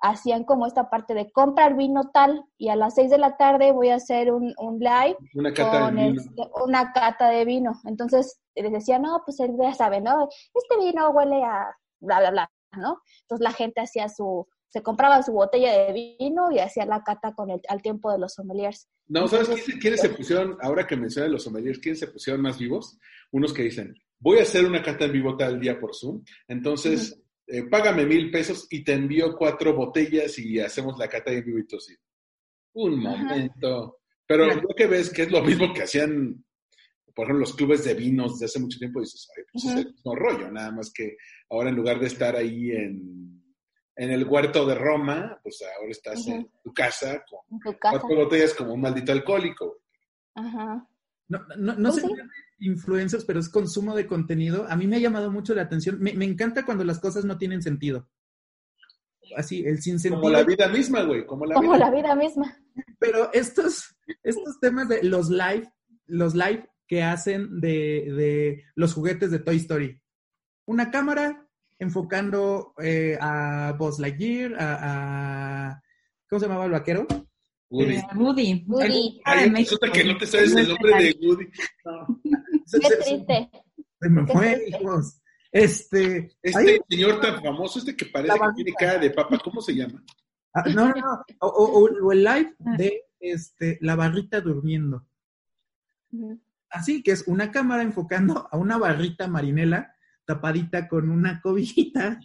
[0.00, 3.72] hacían como esta parte de comprar vino tal y a las seis de la tarde
[3.72, 6.20] voy a hacer un, un live una cata con de vino.
[6.22, 7.80] Este, una cata de vino.
[7.84, 10.28] Entonces les decía, no, pues él ya sabe, ¿no?
[10.54, 13.02] Este vino huele a bla, bla, bla, ¿no?
[13.22, 17.34] Entonces la gente hacía su, se compraba su botella de vino y hacía la cata
[17.34, 18.88] con el, al tiempo de los sommeliers.
[19.08, 19.48] No, ¿sabes
[19.80, 22.98] quiénes, se pusieron, ahora que mencionas los sommeliers, quiénes se pusieron más vivos?
[23.32, 27.20] Unos que dicen, voy a hacer una cata en vivo tal día por Zoom, entonces
[27.50, 31.58] eh, págame mil pesos y te envío cuatro botellas y hacemos la cata de vivo
[31.58, 31.96] y sí.
[32.74, 33.98] Un momento.
[34.26, 36.44] Pero lo que ves que es lo mismo que hacían,
[37.14, 39.92] por ejemplo, los clubes de vinos de hace mucho tiempo, dices, Ay, pues es el
[39.92, 41.16] mismo rollo, nada más que
[41.48, 43.42] ahora en lugar de estar ahí en,
[43.96, 48.74] en el huerto de Roma, pues ahora estás en tu casa con cuatro botellas como
[48.74, 49.82] un maldito alcohólico.
[50.34, 50.88] Ajá.
[51.30, 52.08] No, no, no pues sé
[52.58, 54.66] influencers, pero es consumo de contenido.
[54.68, 55.98] A mí me ha llamado mucho la atención.
[56.00, 58.08] Me, encanta cuando las cosas no tienen sentido.
[59.36, 60.20] Así, el sin sentido.
[60.20, 61.24] Como la vida misma, güey.
[61.24, 61.78] Como, la, como vida.
[61.78, 62.56] la vida misma.
[62.98, 65.72] Pero estos, estos temas de los live,
[66.06, 70.02] los live que hacen de, de los juguetes de Toy Story.
[70.66, 75.82] Una cámara enfocando eh, a Buzz Lightyear, a, a,
[76.28, 77.06] ¿Cómo se llamaba el vaquero?
[77.70, 77.94] Woody.
[77.94, 78.64] Eh, Woody.
[78.66, 79.20] Woody.
[79.24, 81.46] Ay, resulta que no te sabes el nombre de Woody.
[81.46, 83.50] Qué triste.
[84.00, 85.20] Se me fue, hijos.
[85.52, 89.74] Este, este señor tan famoso, este que parece que tiene cara de papa, ¿cómo se
[89.74, 90.02] llama?
[90.54, 91.24] Ah, no, no, no.
[91.40, 95.06] O, o, el live de este, la barrita durmiendo.
[96.68, 102.20] Así que es una cámara enfocando a una barrita marinela tapadita con una cobijita.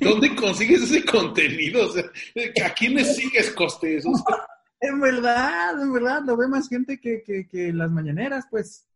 [0.00, 1.88] ¿Dónde consigues ese contenido?
[1.88, 2.04] O sea,
[2.64, 4.04] ¿A quiénes sigues, Costes?
[4.86, 8.86] En verdad, en verdad, lo ve más gente que, que, que las mañaneras, pues.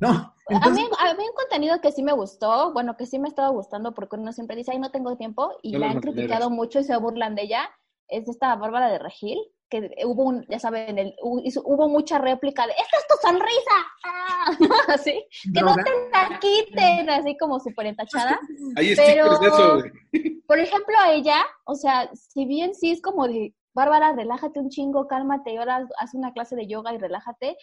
[0.00, 0.08] No.
[0.10, 3.30] A, mí, a, mí, un contenido que sí me gustó, bueno, que sí me ha
[3.30, 6.80] estado gustando porque uno siempre dice, ay, no tengo tiempo, y la han criticado mucho
[6.80, 7.70] y se burlan de ella,
[8.08, 9.38] es esta Bárbara de Regil,
[9.70, 13.76] que hubo un, ya saben, el, hubo mucha réplica de, ¡esta es tu sonrisa!
[14.04, 14.50] ¡Ah!
[14.94, 18.38] así, que no te la quiten, así como súper entachada.
[18.74, 19.38] Pero,
[20.46, 24.70] por ejemplo, a ella, o sea, si bien sí es como de, Bárbara, relájate un
[24.70, 27.56] chingo, cálmate, y ahora haz una clase de yoga y relájate,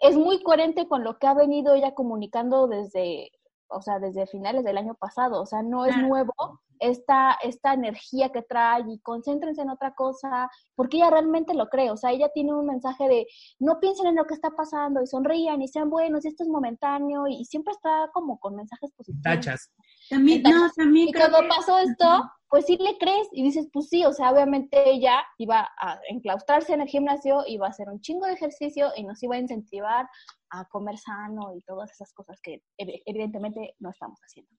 [0.00, 3.30] es muy coherente con lo que ha venido ella comunicando desde,
[3.68, 5.42] o sea, desde finales del año pasado.
[5.42, 6.32] O sea, no es nuevo
[6.78, 11.90] esta, esta energía que trae y concéntrense en otra cosa, porque ella realmente lo cree.
[11.90, 13.26] O sea, ella tiene un mensaje de
[13.58, 16.48] no piensen en lo que está pasando y sonrían y sean buenos y esto es
[16.48, 19.22] momentáneo y, siempre está como con mensajes positivos.
[19.22, 19.70] Tachas.
[20.10, 24.04] También, no, también y cuando pasó esto, pues sí le crees y dices, pues sí,
[24.04, 28.26] o sea, obviamente ella iba a enclaustrarse en el gimnasio, iba a hacer un chingo
[28.26, 30.06] de ejercicio y nos iba a incentivar
[30.50, 34.50] a comer sano y todas esas cosas que evidentemente no estamos haciendo.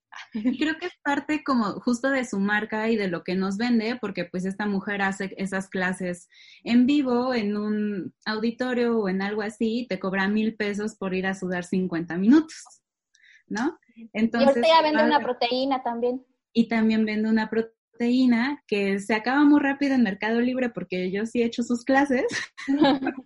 [0.58, 3.98] Creo que es parte como justo de su marca y de lo que nos vende,
[4.00, 6.30] porque pues esta mujer hace esas clases
[6.64, 11.26] en vivo, en un auditorio o en algo así, te cobra mil pesos por ir
[11.26, 12.81] a sudar 50 minutos,
[13.46, 13.78] ¿no?
[14.12, 16.24] Entonces, y ahorita ya vende una proteína también.
[16.52, 21.26] Y también vende una proteína que se acaba muy rápido en Mercado Libre porque yo
[21.26, 22.24] sí he hecho sus clases.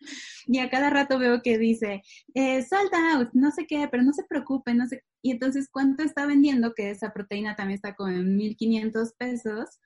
[0.46, 2.02] y a cada rato veo que dice,
[2.34, 5.04] eh, sold out, no sé qué, pero no se preocupe, no sé.
[5.22, 6.74] Y entonces, ¿cuánto está vendiendo?
[6.74, 9.78] Que esa proteína también está con 1500 pesos.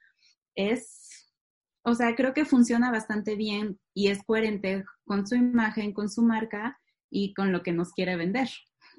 [0.55, 1.33] Es,
[1.85, 6.23] o sea, creo que funciona bastante bien y es coherente con su imagen, con su
[6.23, 6.79] marca
[7.11, 8.49] y con lo que nos quiere vender.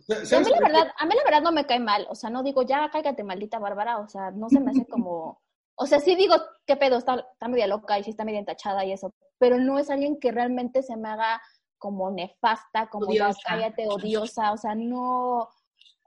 [0.10, 2.44] A mí, la verdad, a mí la verdad no me cae mal, o sea, no
[2.44, 5.42] digo, ya cállate, maldita Bárbara, o sea, no se me hace como,
[5.76, 6.36] o sea, sí digo,
[6.66, 9.80] qué pedo, está, está media loca y sí está media entachada y eso, pero no
[9.80, 11.42] es alguien que realmente se me haga
[11.78, 13.40] como nefasta, como odiosa.
[13.46, 15.48] cállate, odiosa, o sea, no,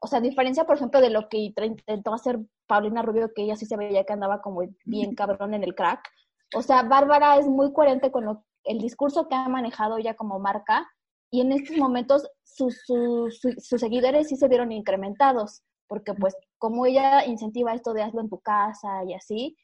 [0.01, 3.57] o sea, a diferencia, por ejemplo, de lo que intentó hacer Paulina Rubio, que ella
[3.57, 6.11] sí se veía que andaba como bien cabrón en el crack,
[6.55, 10.39] o sea, Bárbara es muy coherente con lo, el discurso que ha manejado ella como
[10.39, 10.89] marca,
[11.31, 17.25] y en estos momentos sus, sus, seguidores sí se vieron incrementados, porque pues como ella
[17.27, 19.57] incentiva esto de hazlo en tu casa y así,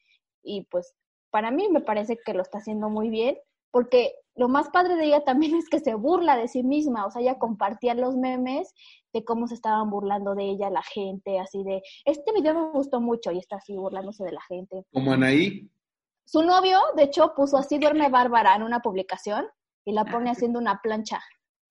[0.42, 0.94] y pues
[1.30, 3.38] para mí me parece que lo está haciendo muy bien,
[3.70, 7.10] porque lo más padre de ella también es que se burla de sí misma, o
[7.10, 8.74] sea, ella compartía los memes
[9.12, 13.00] de cómo se estaban burlando de ella la gente, así de, este video me gustó
[13.00, 14.84] mucho y está así burlándose de la gente.
[14.92, 15.70] Como Anaí.
[16.24, 19.46] Su novio, de hecho, puso así duerme Bárbara en una publicación
[19.84, 21.20] y la pone haciendo una plancha.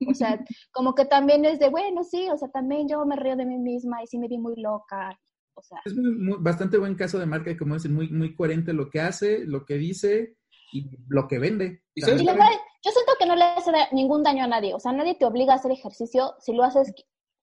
[0.10, 3.36] O sea, como que también es de, bueno, sí, o sea, también yo me río
[3.36, 5.18] de mí misma y sí me vi muy loca.
[5.54, 5.80] O sea.
[5.86, 5.94] Es
[6.40, 9.76] bastante buen caso de marca, como dicen, muy, muy coherente lo que hace, lo que
[9.76, 10.38] dice
[10.74, 11.84] y lo que vende.
[11.94, 12.02] Y,
[12.84, 14.74] yo siento que no le hace ningún daño a nadie.
[14.74, 16.34] O sea, nadie te obliga a hacer ejercicio.
[16.40, 16.94] Si lo haces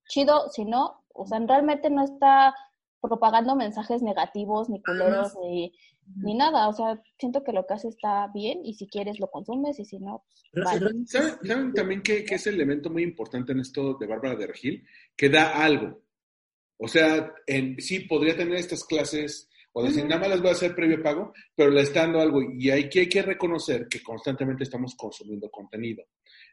[0.08, 2.54] chido, si no, o sea, realmente no está
[3.00, 5.72] propagando mensajes negativos, ni culeros, ni,
[6.16, 6.68] ni nada.
[6.68, 9.84] O sea, siento que lo que hace está bien y si quieres lo consumes y
[9.84, 10.66] si no, pues,
[11.06, 14.86] ¿Saben, también que, es el elemento muy importante en esto de Bárbara de Regil?
[15.16, 16.02] Que da algo.
[16.78, 20.52] O sea, en, sí, podría tener estas clases o decir, nada más las voy a
[20.52, 22.40] hacer previo pago, pero le está dando algo.
[22.42, 26.04] Y hay que, hay que reconocer que constantemente estamos consumiendo contenido.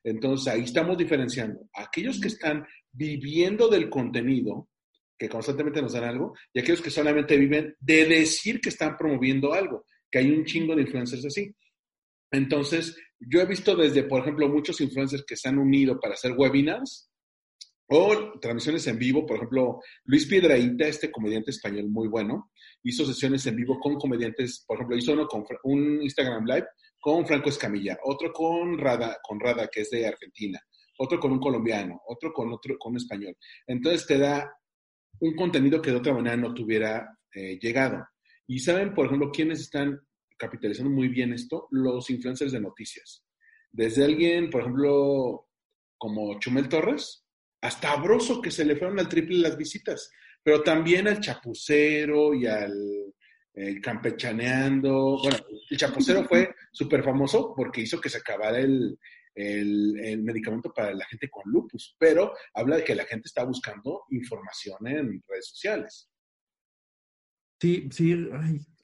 [0.03, 1.61] Entonces, ahí estamos diferenciando.
[1.73, 4.69] Aquellos que están viviendo del contenido,
[5.17, 9.53] que constantemente nos dan algo, y aquellos que solamente viven de decir que están promoviendo
[9.53, 11.53] algo, que hay un chingo de influencers así.
[12.31, 16.33] Entonces, yo he visto desde, por ejemplo, muchos influencers que se han unido para hacer
[16.33, 17.09] webinars
[17.87, 19.25] o transmisiones en vivo.
[19.25, 22.51] Por ejemplo, Luis Piedraíta, este comediante español muy bueno,
[22.83, 24.63] hizo sesiones en vivo con comediantes.
[24.67, 26.67] Por ejemplo, hizo uno con un Instagram Live
[26.99, 30.59] con Franco Escamilla, otro con Rada, con Rada, que es de Argentina,
[30.97, 33.37] otro con un colombiano, otro con otro con un español.
[33.67, 34.51] Entonces te da
[35.19, 38.07] un contenido que de otra manera no tuviera eh, llegado.
[38.47, 39.99] Y saben, por ejemplo, quiénes están
[40.37, 43.23] capitalizando muy bien esto, los influencers de noticias.
[43.71, 45.47] Desde alguien, por ejemplo,
[45.97, 47.25] como Chumel Torres,
[47.61, 50.11] hasta Broso, que se le fueron al triple las visitas,
[50.43, 52.71] pero también al chapucero y al
[53.81, 55.19] campechaneando.
[55.21, 55.37] Bueno,
[55.69, 58.97] el chapucero fue súper famoso porque hizo que se acabara el,
[59.35, 64.05] el, medicamento para la gente con lupus, pero habla de que la gente está buscando
[64.09, 66.09] información en redes sociales.
[67.59, 68.27] Sí, sí,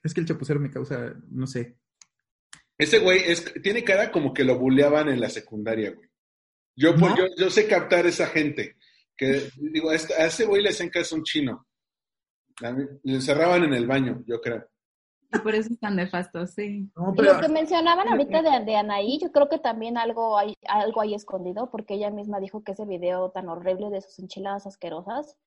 [0.04, 1.78] es que el chapucero me causa, no sé.
[2.78, 6.10] Ese güey es, tiene cara como que lo buleaban en la secundaria, güey.
[6.76, 8.78] Yo, pues, yo, yo, sé captar esa gente.
[9.16, 11.68] Que digo, a ese güey le hacen caso un chino.
[13.04, 14.71] Le encerraban en el baño, yo creo.
[15.34, 16.90] Y por eso están nefastos, sí.
[16.96, 21.14] Lo que mencionaban ahorita de, de, Anaí, yo creo que también algo hay, algo hay
[21.14, 25.38] escondido, porque ella misma dijo que ese video tan horrible de sus enchiladas asquerosas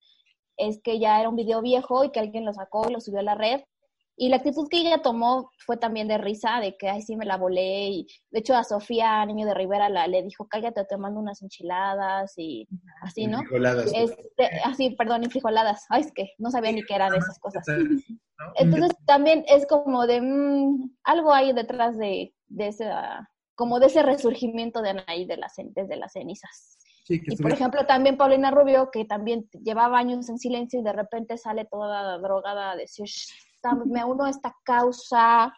[0.56, 3.20] es que ya era un video viejo y que alguien lo sacó y lo subió
[3.20, 3.60] a la red
[4.16, 7.24] y la actitud que ella tomó fue también de risa, de que, ay, sí, me
[7.24, 7.88] la volé.
[7.88, 11.42] Y de hecho a Sofía, niño de Rivera, la, le dijo, cállate, te mando unas
[11.42, 12.68] enchiladas y
[13.02, 13.38] así, ¿no?
[13.40, 13.92] Frijoladas.
[13.92, 15.84] Este, así, perdón, y frijoladas.
[15.88, 17.64] Ay, es que no sabía ni qué eran esas cosas.
[18.56, 22.88] Entonces también es como de, mm, algo ahí detrás de, de ese,
[23.56, 26.78] como de ese resurgimiento de Anaí de las, desde las cenizas.
[27.08, 31.36] y por ejemplo, también Paulina Rubio, que también llevaba años en silencio y de repente
[31.36, 32.76] sale toda drogada a
[33.72, 35.52] me uno a esta causa.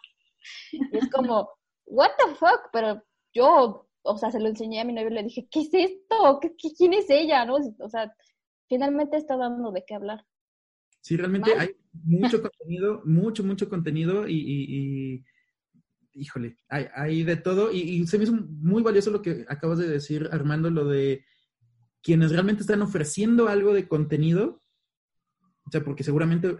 [0.71, 1.49] Y es como,
[1.85, 5.23] what the fuck, pero yo, o sea, se lo enseñé a mi novio y le
[5.23, 6.39] dije, ¿qué es esto?
[6.41, 7.45] ¿Qué, quién es ella?
[7.45, 7.55] ¿No?
[7.79, 8.13] O sea,
[8.69, 10.25] finalmente está dando de qué hablar.
[11.01, 11.59] Sí, realmente Mal.
[11.61, 15.25] hay mucho contenido, mucho, mucho contenido y, y- y-
[16.13, 19.77] híjole, hay, hay de todo y, y se me hizo muy valioso lo que acabas
[19.77, 21.23] de decir, Armando, lo de
[22.01, 24.63] quienes realmente están ofreciendo algo de contenido,
[25.65, 26.57] o sea, porque seguramente,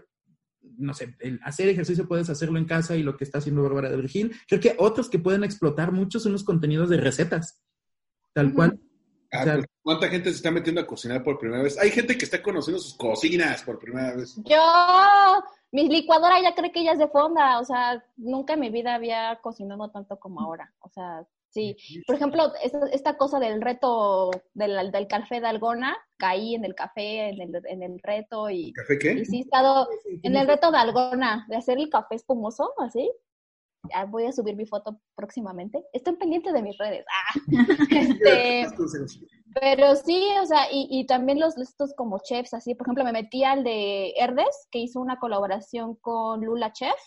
[0.78, 3.90] no sé, el hacer ejercicio puedes hacerlo en casa y lo que está haciendo Bárbara
[3.90, 7.62] de Virgil, creo que otros que pueden explotar mucho son los contenidos de recetas,
[8.32, 8.78] tal cual.
[9.30, 11.78] Ah, O sea, pues, ¿Cuánta gente se está metiendo a cocinar por primera vez?
[11.78, 14.36] Hay gente que está conociendo sus cocinas por primera vez.
[14.44, 18.70] Yo, mi licuadora ya cree que ella es de fonda, o sea, nunca en mi
[18.70, 21.76] vida había cocinado tanto como ahora, o sea, sí.
[22.06, 26.74] Por ejemplo, esta, esta cosa del reto del, del café de Algona, caí en el
[26.74, 29.12] café, en el, en el reto y, ¿Café qué?
[29.12, 29.88] y sí he estado
[30.22, 33.10] en el reto de Algona, de hacer el café espumoso, así.
[33.94, 35.84] Ya voy a subir mi foto próximamente.
[35.92, 37.04] Estén pendientes de mis redes.
[37.08, 37.40] Ah,
[37.90, 38.66] este,
[39.60, 43.12] pero sí, o sea, y, y también los estos como chefs, así, por ejemplo, me
[43.12, 46.98] metí al de Herdes, que hizo una colaboración con Lula Chef,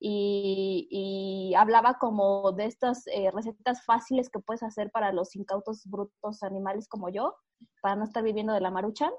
[0.00, 5.84] y, y hablaba como de estas eh, recetas fáciles que puedes hacer para los incautos
[5.84, 7.36] brutos animales como yo,
[7.82, 9.12] para no estar viviendo de la maruchan,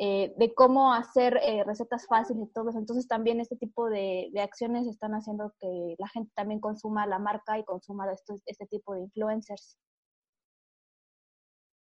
[0.00, 2.78] eh, de cómo hacer eh, recetas fáciles y todo eso.
[2.78, 7.58] Entonces también este tipo de, acciones están haciendo que la gente también consuma la marca
[7.58, 9.78] y consuma estos, este tipo de influencers.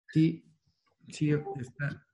[0.09, 0.45] Sí,
[1.09, 2.07] sí, está.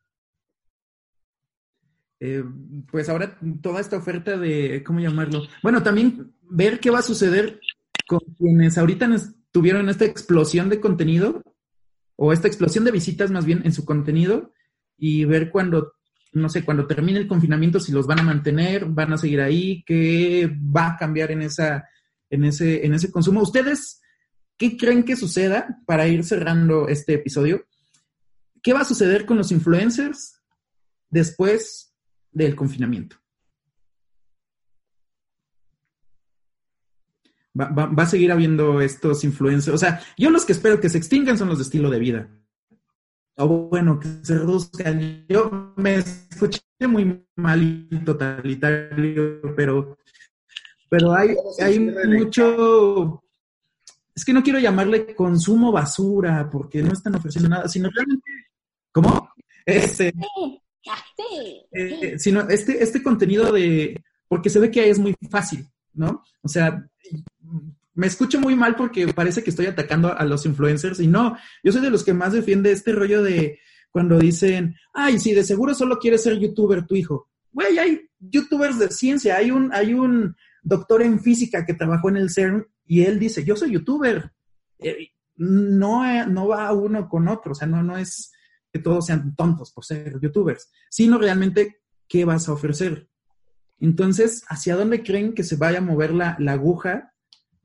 [2.21, 2.45] Eh,
[2.91, 5.43] pues ahora toda esta oferta de, ¿cómo llamarlo?
[5.63, 7.61] Bueno, también ver qué va a suceder
[8.09, 9.09] con quienes ahorita
[9.53, 11.43] tuvieron esta explosión de contenido
[12.17, 14.53] o esta explosión de visitas más bien en su contenido
[14.97, 15.93] y ver cuando,
[16.33, 19.85] no sé, cuando termine el confinamiento si los van a mantener, van a seguir ahí,
[19.87, 21.89] qué va a cambiar en esa,
[22.31, 23.43] en ese, en ese consumo.
[23.43, 24.01] ¿Ustedes
[24.57, 27.65] qué creen que suceda para ir cerrando este episodio?
[28.61, 30.41] ¿Qué va a suceder con los influencers
[31.11, 31.88] después
[32.33, 33.17] del confinamiento?
[37.59, 39.75] Va, va- va a seguir habiendo estos influencers.
[39.75, 42.29] O sea, yo los que espero que se extingan son los de estilo de vida.
[43.37, 45.27] O bueno, que se reduzcan.
[45.29, 49.99] Yo me escuché muy mal y totalitario, pero,
[50.89, 53.23] pero hay, hay mucho.
[54.15, 58.31] Es que no quiero llamarle consumo basura, porque no están ofreciendo nada, sino realmente.
[58.93, 59.31] ¿Cómo?
[59.65, 60.13] Este,
[61.17, 61.63] Sí.
[61.73, 66.23] eh, sino este, este contenido de, porque se ve que es muy fácil, ¿no?
[66.43, 66.87] O sea,
[67.95, 71.73] me escucho muy mal porque parece que estoy atacando a los influencers y no, yo
[71.73, 73.59] soy de los que más defiende este rollo de
[73.91, 77.29] cuando dicen, ay, sí, de seguro solo quieres ser youtuber tu hijo.
[77.51, 82.19] Güey, hay youtubers de ciencia, hay un, hay un doctor en física que trabajó en
[82.19, 84.31] el CERN y él dice, yo soy youtuber.
[84.79, 88.33] Eh, no, eh, no va uno con otro, o sea, no, no es
[88.73, 93.09] que todos sean tontos por ser youtubers, sino realmente qué vas a ofrecer.
[93.81, 97.15] Entonces, ¿hacia dónde creen que se vaya a mover la, la aguja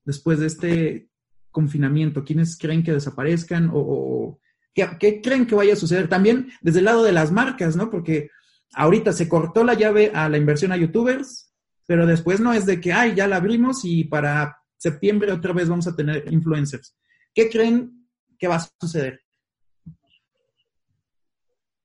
[0.05, 1.09] después de este
[1.51, 2.23] confinamiento?
[2.23, 4.39] ¿Quiénes creen que desaparezcan o,
[4.73, 6.07] ¿qué, qué creen que vaya a suceder?
[6.07, 7.89] También desde el lado de las marcas, ¿no?
[7.89, 8.29] Porque
[8.73, 11.51] ahorita se cortó la llave a la inversión a youtubers,
[11.85, 15.69] pero después no es de que, ay, ya la abrimos y para septiembre otra vez
[15.69, 16.95] vamos a tener influencers.
[17.33, 19.21] ¿Qué creen que va a suceder?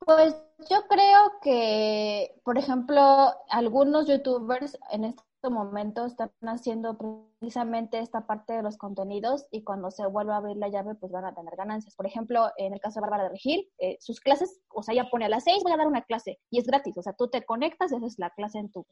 [0.09, 0.35] Pues
[0.71, 8.55] yo creo que, por ejemplo, algunos youtubers en este momento están haciendo precisamente esta parte
[8.55, 11.55] de los contenidos y cuando se vuelva a abrir la llave, pues van a tener
[11.57, 11.95] ganancias.
[11.95, 15.11] Por ejemplo, en el caso de Bárbara de Regil, eh, sus clases, o sea, ella
[15.11, 17.29] pone a las seis, voy a dar una clase y es gratis, o sea, tú
[17.29, 18.87] te conectas y haces la clase en tu,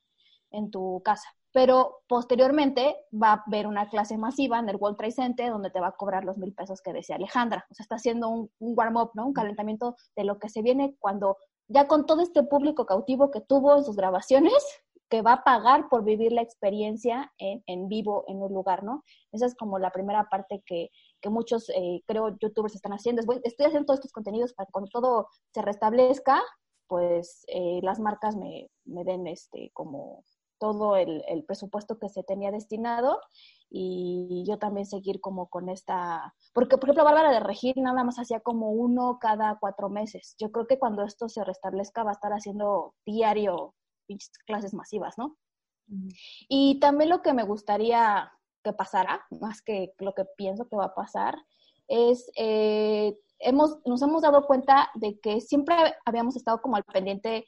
[0.50, 1.28] en tu casa.
[1.52, 5.80] Pero posteriormente va a haber una clase masiva en el World Trade Center donde te
[5.80, 7.66] va a cobrar los mil pesos que decía Alejandra.
[7.70, 9.26] O sea, está haciendo un, un warm-up, ¿no?
[9.26, 13.40] Un calentamiento de lo que se viene cuando ya con todo este público cautivo que
[13.40, 14.64] tuvo en sus grabaciones,
[15.08, 19.04] que va a pagar por vivir la experiencia en, en vivo en un lugar, ¿no?
[19.32, 23.20] Esa es como la primera parte que, que muchos, eh, creo, youtubers están haciendo.
[23.20, 26.42] Es, bueno, estoy haciendo todos estos contenidos para que cuando todo se restablezca,
[26.88, 30.24] pues eh, las marcas me, me den este como
[30.58, 33.20] todo el, el, presupuesto que se tenía destinado
[33.70, 38.18] y yo también seguir como con esta, porque por ejemplo Bárbara de Regir nada más
[38.18, 40.34] hacía como uno cada cuatro meses.
[40.38, 43.74] Yo creo que cuando esto se restablezca va a estar haciendo diario
[44.46, 45.36] clases masivas, ¿no?
[45.88, 46.14] Uh -huh.
[46.48, 50.86] Y también lo que me gustaría que pasara, más que lo que pienso que va
[50.86, 51.36] a pasar,
[51.88, 57.46] es, eh, hemos, nos hemos dado cuenta de que siempre habíamos estado como al pendiente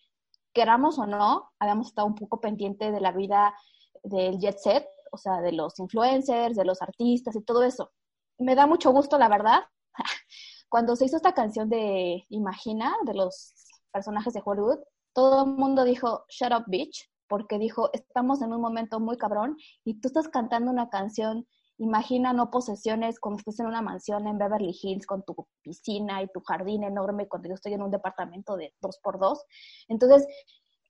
[0.52, 3.54] queramos o no, habíamos estado un poco pendiente de la vida
[4.02, 7.92] del jet set, o sea, de los influencers, de los artistas y todo eso.
[8.38, 9.62] Me da mucho gusto, la verdad,
[10.68, 13.54] cuando se hizo esta canción de Imagina, de los
[13.92, 14.78] personajes de Hollywood,
[15.12, 19.56] todo el mundo dijo, shut up, bitch, porque dijo, estamos en un momento muy cabrón
[19.84, 21.46] y tú estás cantando una canción,
[21.78, 26.22] imagina no posesiones como si estás en una mansión en Beverly Hills con tu piscina
[26.22, 29.44] y tu jardín enorme cuando yo estoy en un departamento de dos por dos.
[29.88, 30.26] Entonces,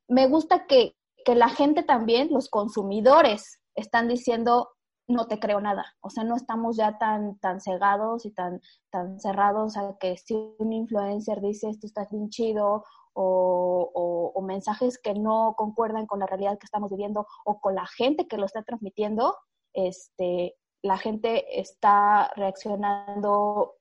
[0.09, 4.71] me gusta que, que la gente también, los consumidores, están diciendo,
[5.09, 5.97] no te creo nada.
[6.01, 8.61] O sea, no estamos ya tan, tan cegados y tan,
[8.91, 12.85] tan cerrados a que si un influencer dice esto está bien chido
[13.15, 17.87] o, o, mensajes que no concuerdan con la realidad que estamos viviendo o con la
[17.87, 19.35] gente que lo está transmitiendo,
[19.73, 23.77] este, la gente está reaccionando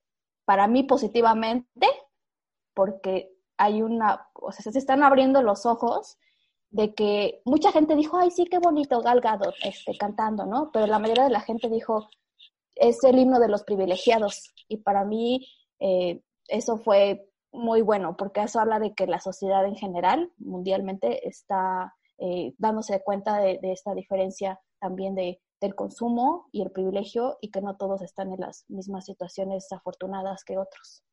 [0.45, 1.87] para mí positivamente
[2.73, 6.17] porque hay una, o sea, se están abriendo los ojos
[6.69, 10.71] de que mucha gente dijo, ay, sí, qué bonito Gal Gadot este, cantando, ¿no?
[10.71, 12.09] Pero la mayoría de la gente dijo,
[12.75, 14.53] es el himno de los privilegiados.
[14.67, 15.47] Y para mí
[15.79, 21.27] eh, eso fue muy bueno, porque eso habla de que la sociedad en general, mundialmente,
[21.27, 27.49] está eh, dándose cuenta de, esta diferencia también de, del consumo y el privilegio y
[27.49, 31.03] que no todos están en las mismas situaciones afortunadas que otros.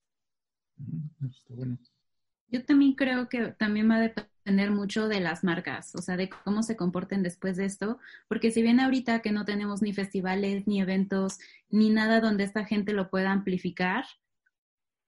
[2.49, 6.29] Yo también creo que también va a depender mucho de las marcas, o sea, de
[6.29, 10.67] cómo se comporten después de esto, porque si bien ahorita que no tenemos ni festivales,
[10.67, 11.39] ni eventos,
[11.71, 14.05] ni nada donde esta gente lo pueda amplificar,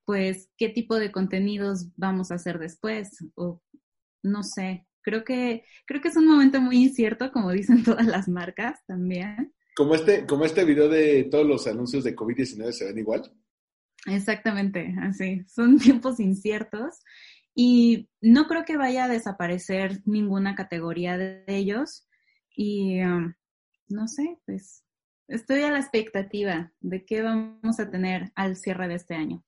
[0.05, 3.61] pues qué tipo de contenidos vamos a hacer después o
[4.23, 4.86] no sé.
[5.07, 9.55] Creo que creo que es un momento muy incierto, como dicen todas las marcas también.
[9.77, 13.33] Como este como este video de todos los anuncios de COVID-19 se ven igual.
[14.07, 15.45] Exactamente, así.
[15.47, 16.99] Son tiempos inciertos
[17.55, 22.09] y no creo que vaya a desaparecer ninguna categoría de ellos
[22.51, 23.33] y um,
[23.89, 24.83] no sé, pues
[25.29, 29.45] estoy a la expectativa de qué vamos a tener al cierre de este año.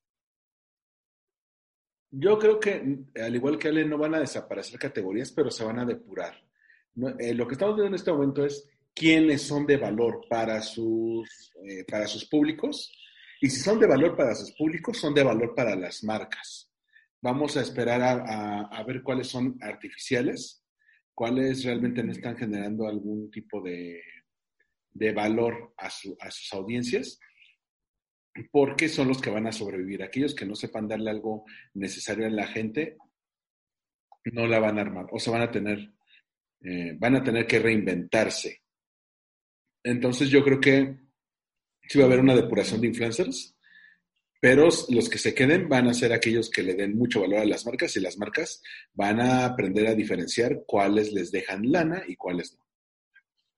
[2.10, 5.78] Yo creo que, al igual que Ale, no van a desaparecer categorías, pero se van
[5.78, 6.42] a depurar.
[7.18, 11.52] Eh, lo que estamos viendo en este momento es quiénes son de valor para sus,
[11.64, 12.92] eh, para sus públicos.
[13.40, 16.72] Y si son de valor para sus públicos, son de valor para las marcas.
[17.20, 20.64] Vamos a esperar a, ver cuáles son artificiales,
[21.14, 24.00] cuáles realmente no están generando algún tipo de,
[24.92, 27.18] de valor a sus audiencias
[28.50, 30.02] porque son los que van a sobrevivir.
[30.02, 32.96] Aquellos que no sepan darle algo necesario a la gente,
[34.32, 35.92] no la van a armar, o se van a tener,
[36.60, 38.62] eh, van a tener que reinventarse.
[39.82, 40.96] Entonces yo creo que
[41.82, 43.56] sí va a haber una depuración de influencers,
[44.40, 47.44] pero los que se queden van a ser aquellos que le den mucho valor a
[47.44, 48.62] las marcas y las marcas
[48.94, 52.64] van a aprender a diferenciar cuáles les dejan lana y cuáles no.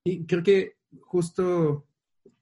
[0.05, 1.87] Y creo que justo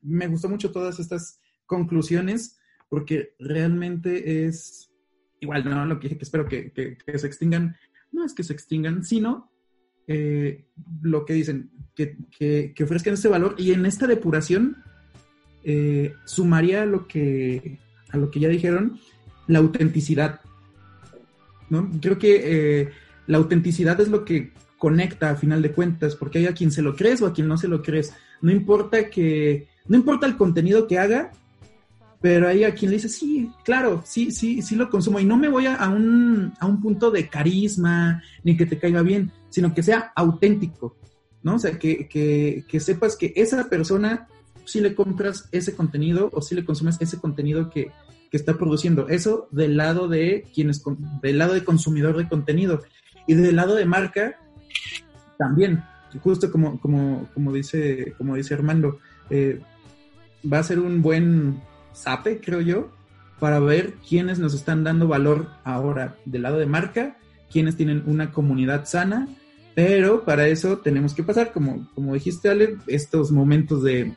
[0.03, 2.59] me gustó mucho todas estas conclusiones,
[2.89, 4.91] porque realmente es
[5.39, 6.73] igual, no lo que, que espero que,
[7.15, 7.77] se extingan,
[8.11, 9.53] no es que se extingan, sino
[10.09, 10.65] eh,
[11.03, 14.83] lo que dicen, que, que, ofrezcan este valor y en esta depuración
[15.63, 17.79] eh, sumaría a lo que
[18.11, 18.99] a lo que ya dijeron,
[19.47, 20.41] la autenticidad.
[21.69, 21.91] ¿no?
[22.01, 22.41] Creo que
[22.81, 22.91] eh,
[23.27, 26.83] la autenticidad es lo que conecta a final de cuentas, porque hay a quien se
[26.83, 28.15] lo crees o a quien no se lo crees.
[28.41, 31.33] No importa que, no importa el contenido que haga,
[32.21, 35.21] pero hay a quien le dice, sí, claro, sí, sí, sí lo consumo.
[35.21, 39.03] Y no me voy a, un, a un punto de carisma, ni que te caiga
[39.03, 40.97] bien, sino que sea auténtico,
[41.43, 41.55] ¿no?
[41.55, 44.27] O sea, que, que, que sepas que esa persona
[44.65, 47.93] sí le compras ese contenido o sí le consumes ese contenido que,
[48.31, 49.09] que está produciendo.
[49.09, 50.83] Eso del lado de quienes,
[51.23, 52.83] del lado de consumidor de contenido.
[53.27, 54.39] Y del lado de marca,
[55.39, 55.85] también,
[56.23, 58.99] justo como, como, como dice, como dice Armando,
[59.31, 59.61] eh,
[60.51, 61.61] va a ser un buen
[61.93, 62.91] sape, creo yo,
[63.39, 67.17] para ver quiénes nos están dando valor ahora del lado de marca,
[67.51, 69.29] quiénes tienen una comunidad sana,
[69.75, 74.13] pero para eso tenemos que pasar, como, como dijiste, Ale, estos momentos de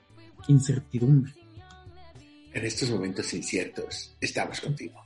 [0.48, 1.34] incertidumbre.
[2.54, 5.00] En estos momentos inciertos, estamos contigo.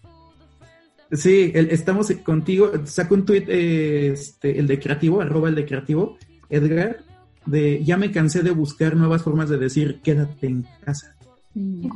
[1.12, 2.72] Sí, estamos contigo.
[2.86, 6.18] Saco un tuit, este, el de creativo, arroba el de creativo,
[6.50, 7.04] Edgar,
[7.46, 11.16] de ya me cansé de buscar nuevas formas de decir quédate en casa.
[11.54, 11.90] Mm.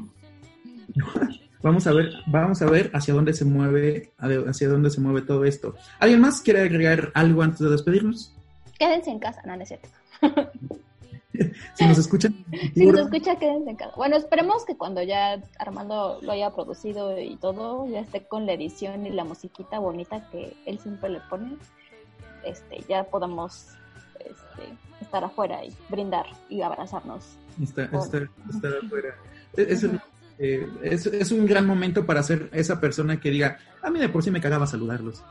[1.62, 5.46] Vamos a ver, vamos a ver hacia dónde se mueve, hacia dónde se mueve todo
[5.46, 5.76] esto.
[6.00, 8.36] ¿Alguien más quiere agregar algo antes de despedirnos?
[8.78, 9.90] Quédense en casa, no, no es cierto.
[11.76, 12.46] si nos escuchan.
[12.74, 13.94] Si nos escucha, quédense en casa.
[13.96, 18.54] Bueno, esperemos que cuando ya Armando lo haya producido y todo, ya esté con la
[18.54, 21.58] edición y la musiquita bonita que él siempre le pone,
[22.44, 23.68] este, ya podamos
[24.20, 27.38] este, estar afuera y brindar y abrazarnos.
[27.62, 28.30] Estar, afuera.
[29.58, 29.84] Es,
[30.40, 34.10] eh, es, es, un gran momento para ser esa persona que diga, a mí de
[34.10, 35.22] por sí me cagaba saludarlos.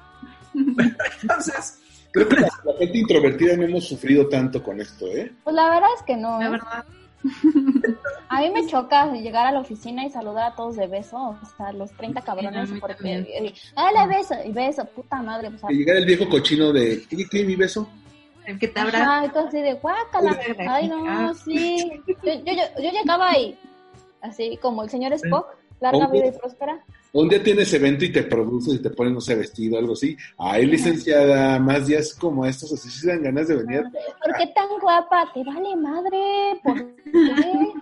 [1.23, 1.81] Entonces,
[2.13, 5.33] Creo que la, la gente introvertida no hemos sufrido tanto con esto, ¿eh?
[5.45, 6.41] Pues la verdad es que no.
[6.41, 6.85] La verdad.
[8.29, 11.39] A mí me choca llegar a la oficina y saludar a todos de beso, o
[11.57, 15.69] sea, los 30 cabrones, mí porque, y, dale beso, y beso, puta madre, o sea,
[15.69, 17.89] Que llegara el viejo cochino de, ¿qué, qué, mi beso?
[18.45, 20.39] El que te y tú así de guácala,
[20.69, 21.33] ay no, ah.
[21.45, 23.59] sí, yo, yo, yo, yo llegaba ahí,
[24.21, 25.47] así como el señor Spock,
[25.81, 29.21] larga vida y próspera, Un día tienes evento y te produces y te ponen, no
[29.21, 30.17] sé, vestido, algo así.
[30.37, 33.83] Ay, licenciada, más días como estos, así se dan ganas de venir.
[34.23, 35.31] ¿por qué tan guapa?
[35.33, 37.73] Te vale madre, ¿por qué?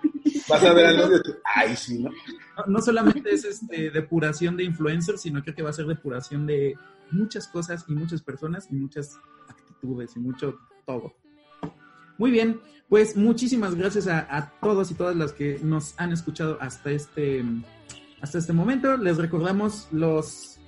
[0.47, 2.09] Vas a ver al novio, tú, ay, sí, ¿no?
[2.57, 6.45] No, no solamente es este, depuración de influencers, sino creo que va a ser depuración
[6.47, 6.75] de
[7.11, 9.17] muchas cosas y muchas personas y muchas
[9.49, 11.13] actitudes y mucho todo.
[12.17, 12.59] Muy bien,
[12.89, 17.43] pues muchísimas gracias a, a todos y todas las que nos han escuchado hasta este,
[18.21, 18.97] hasta este momento.
[18.97, 20.59] Les recordamos los,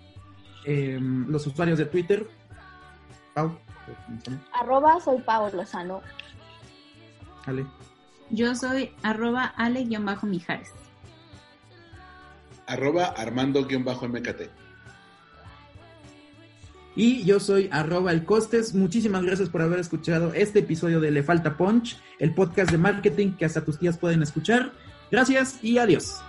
[0.65, 2.27] em, los usuarios de Twitter.
[3.33, 3.57] Pau,
[4.53, 6.01] Arroba soy Pau Lozano.
[7.45, 7.65] Ale.
[8.31, 10.71] Yo soy arroba ale-mijares.
[12.67, 14.58] Arroba Armando-MKT.
[16.95, 18.73] Y yo soy arroba el costes.
[18.73, 23.33] Muchísimas gracias por haber escuchado este episodio de Le Falta Punch, el podcast de marketing
[23.33, 24.73] que hasta tus tías pueden escuchar.
[25.11, 26.21] Gracias y adiós.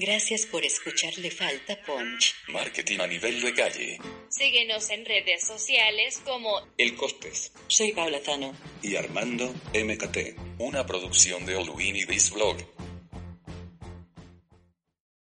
[0.00, 2.34] Gracias por escuchar Le Falta Punch.
[2.48, 3.98] Marketing a nivel de calle.
[4.30, 7.52] Síguenos en redes sociales como El Costes.
[7.66, 8.56] Soy Paula Zano.
[8.82, 10.38] Y Armando MKT.
[10.58, 12.56] Una producción de Oluini This Blog.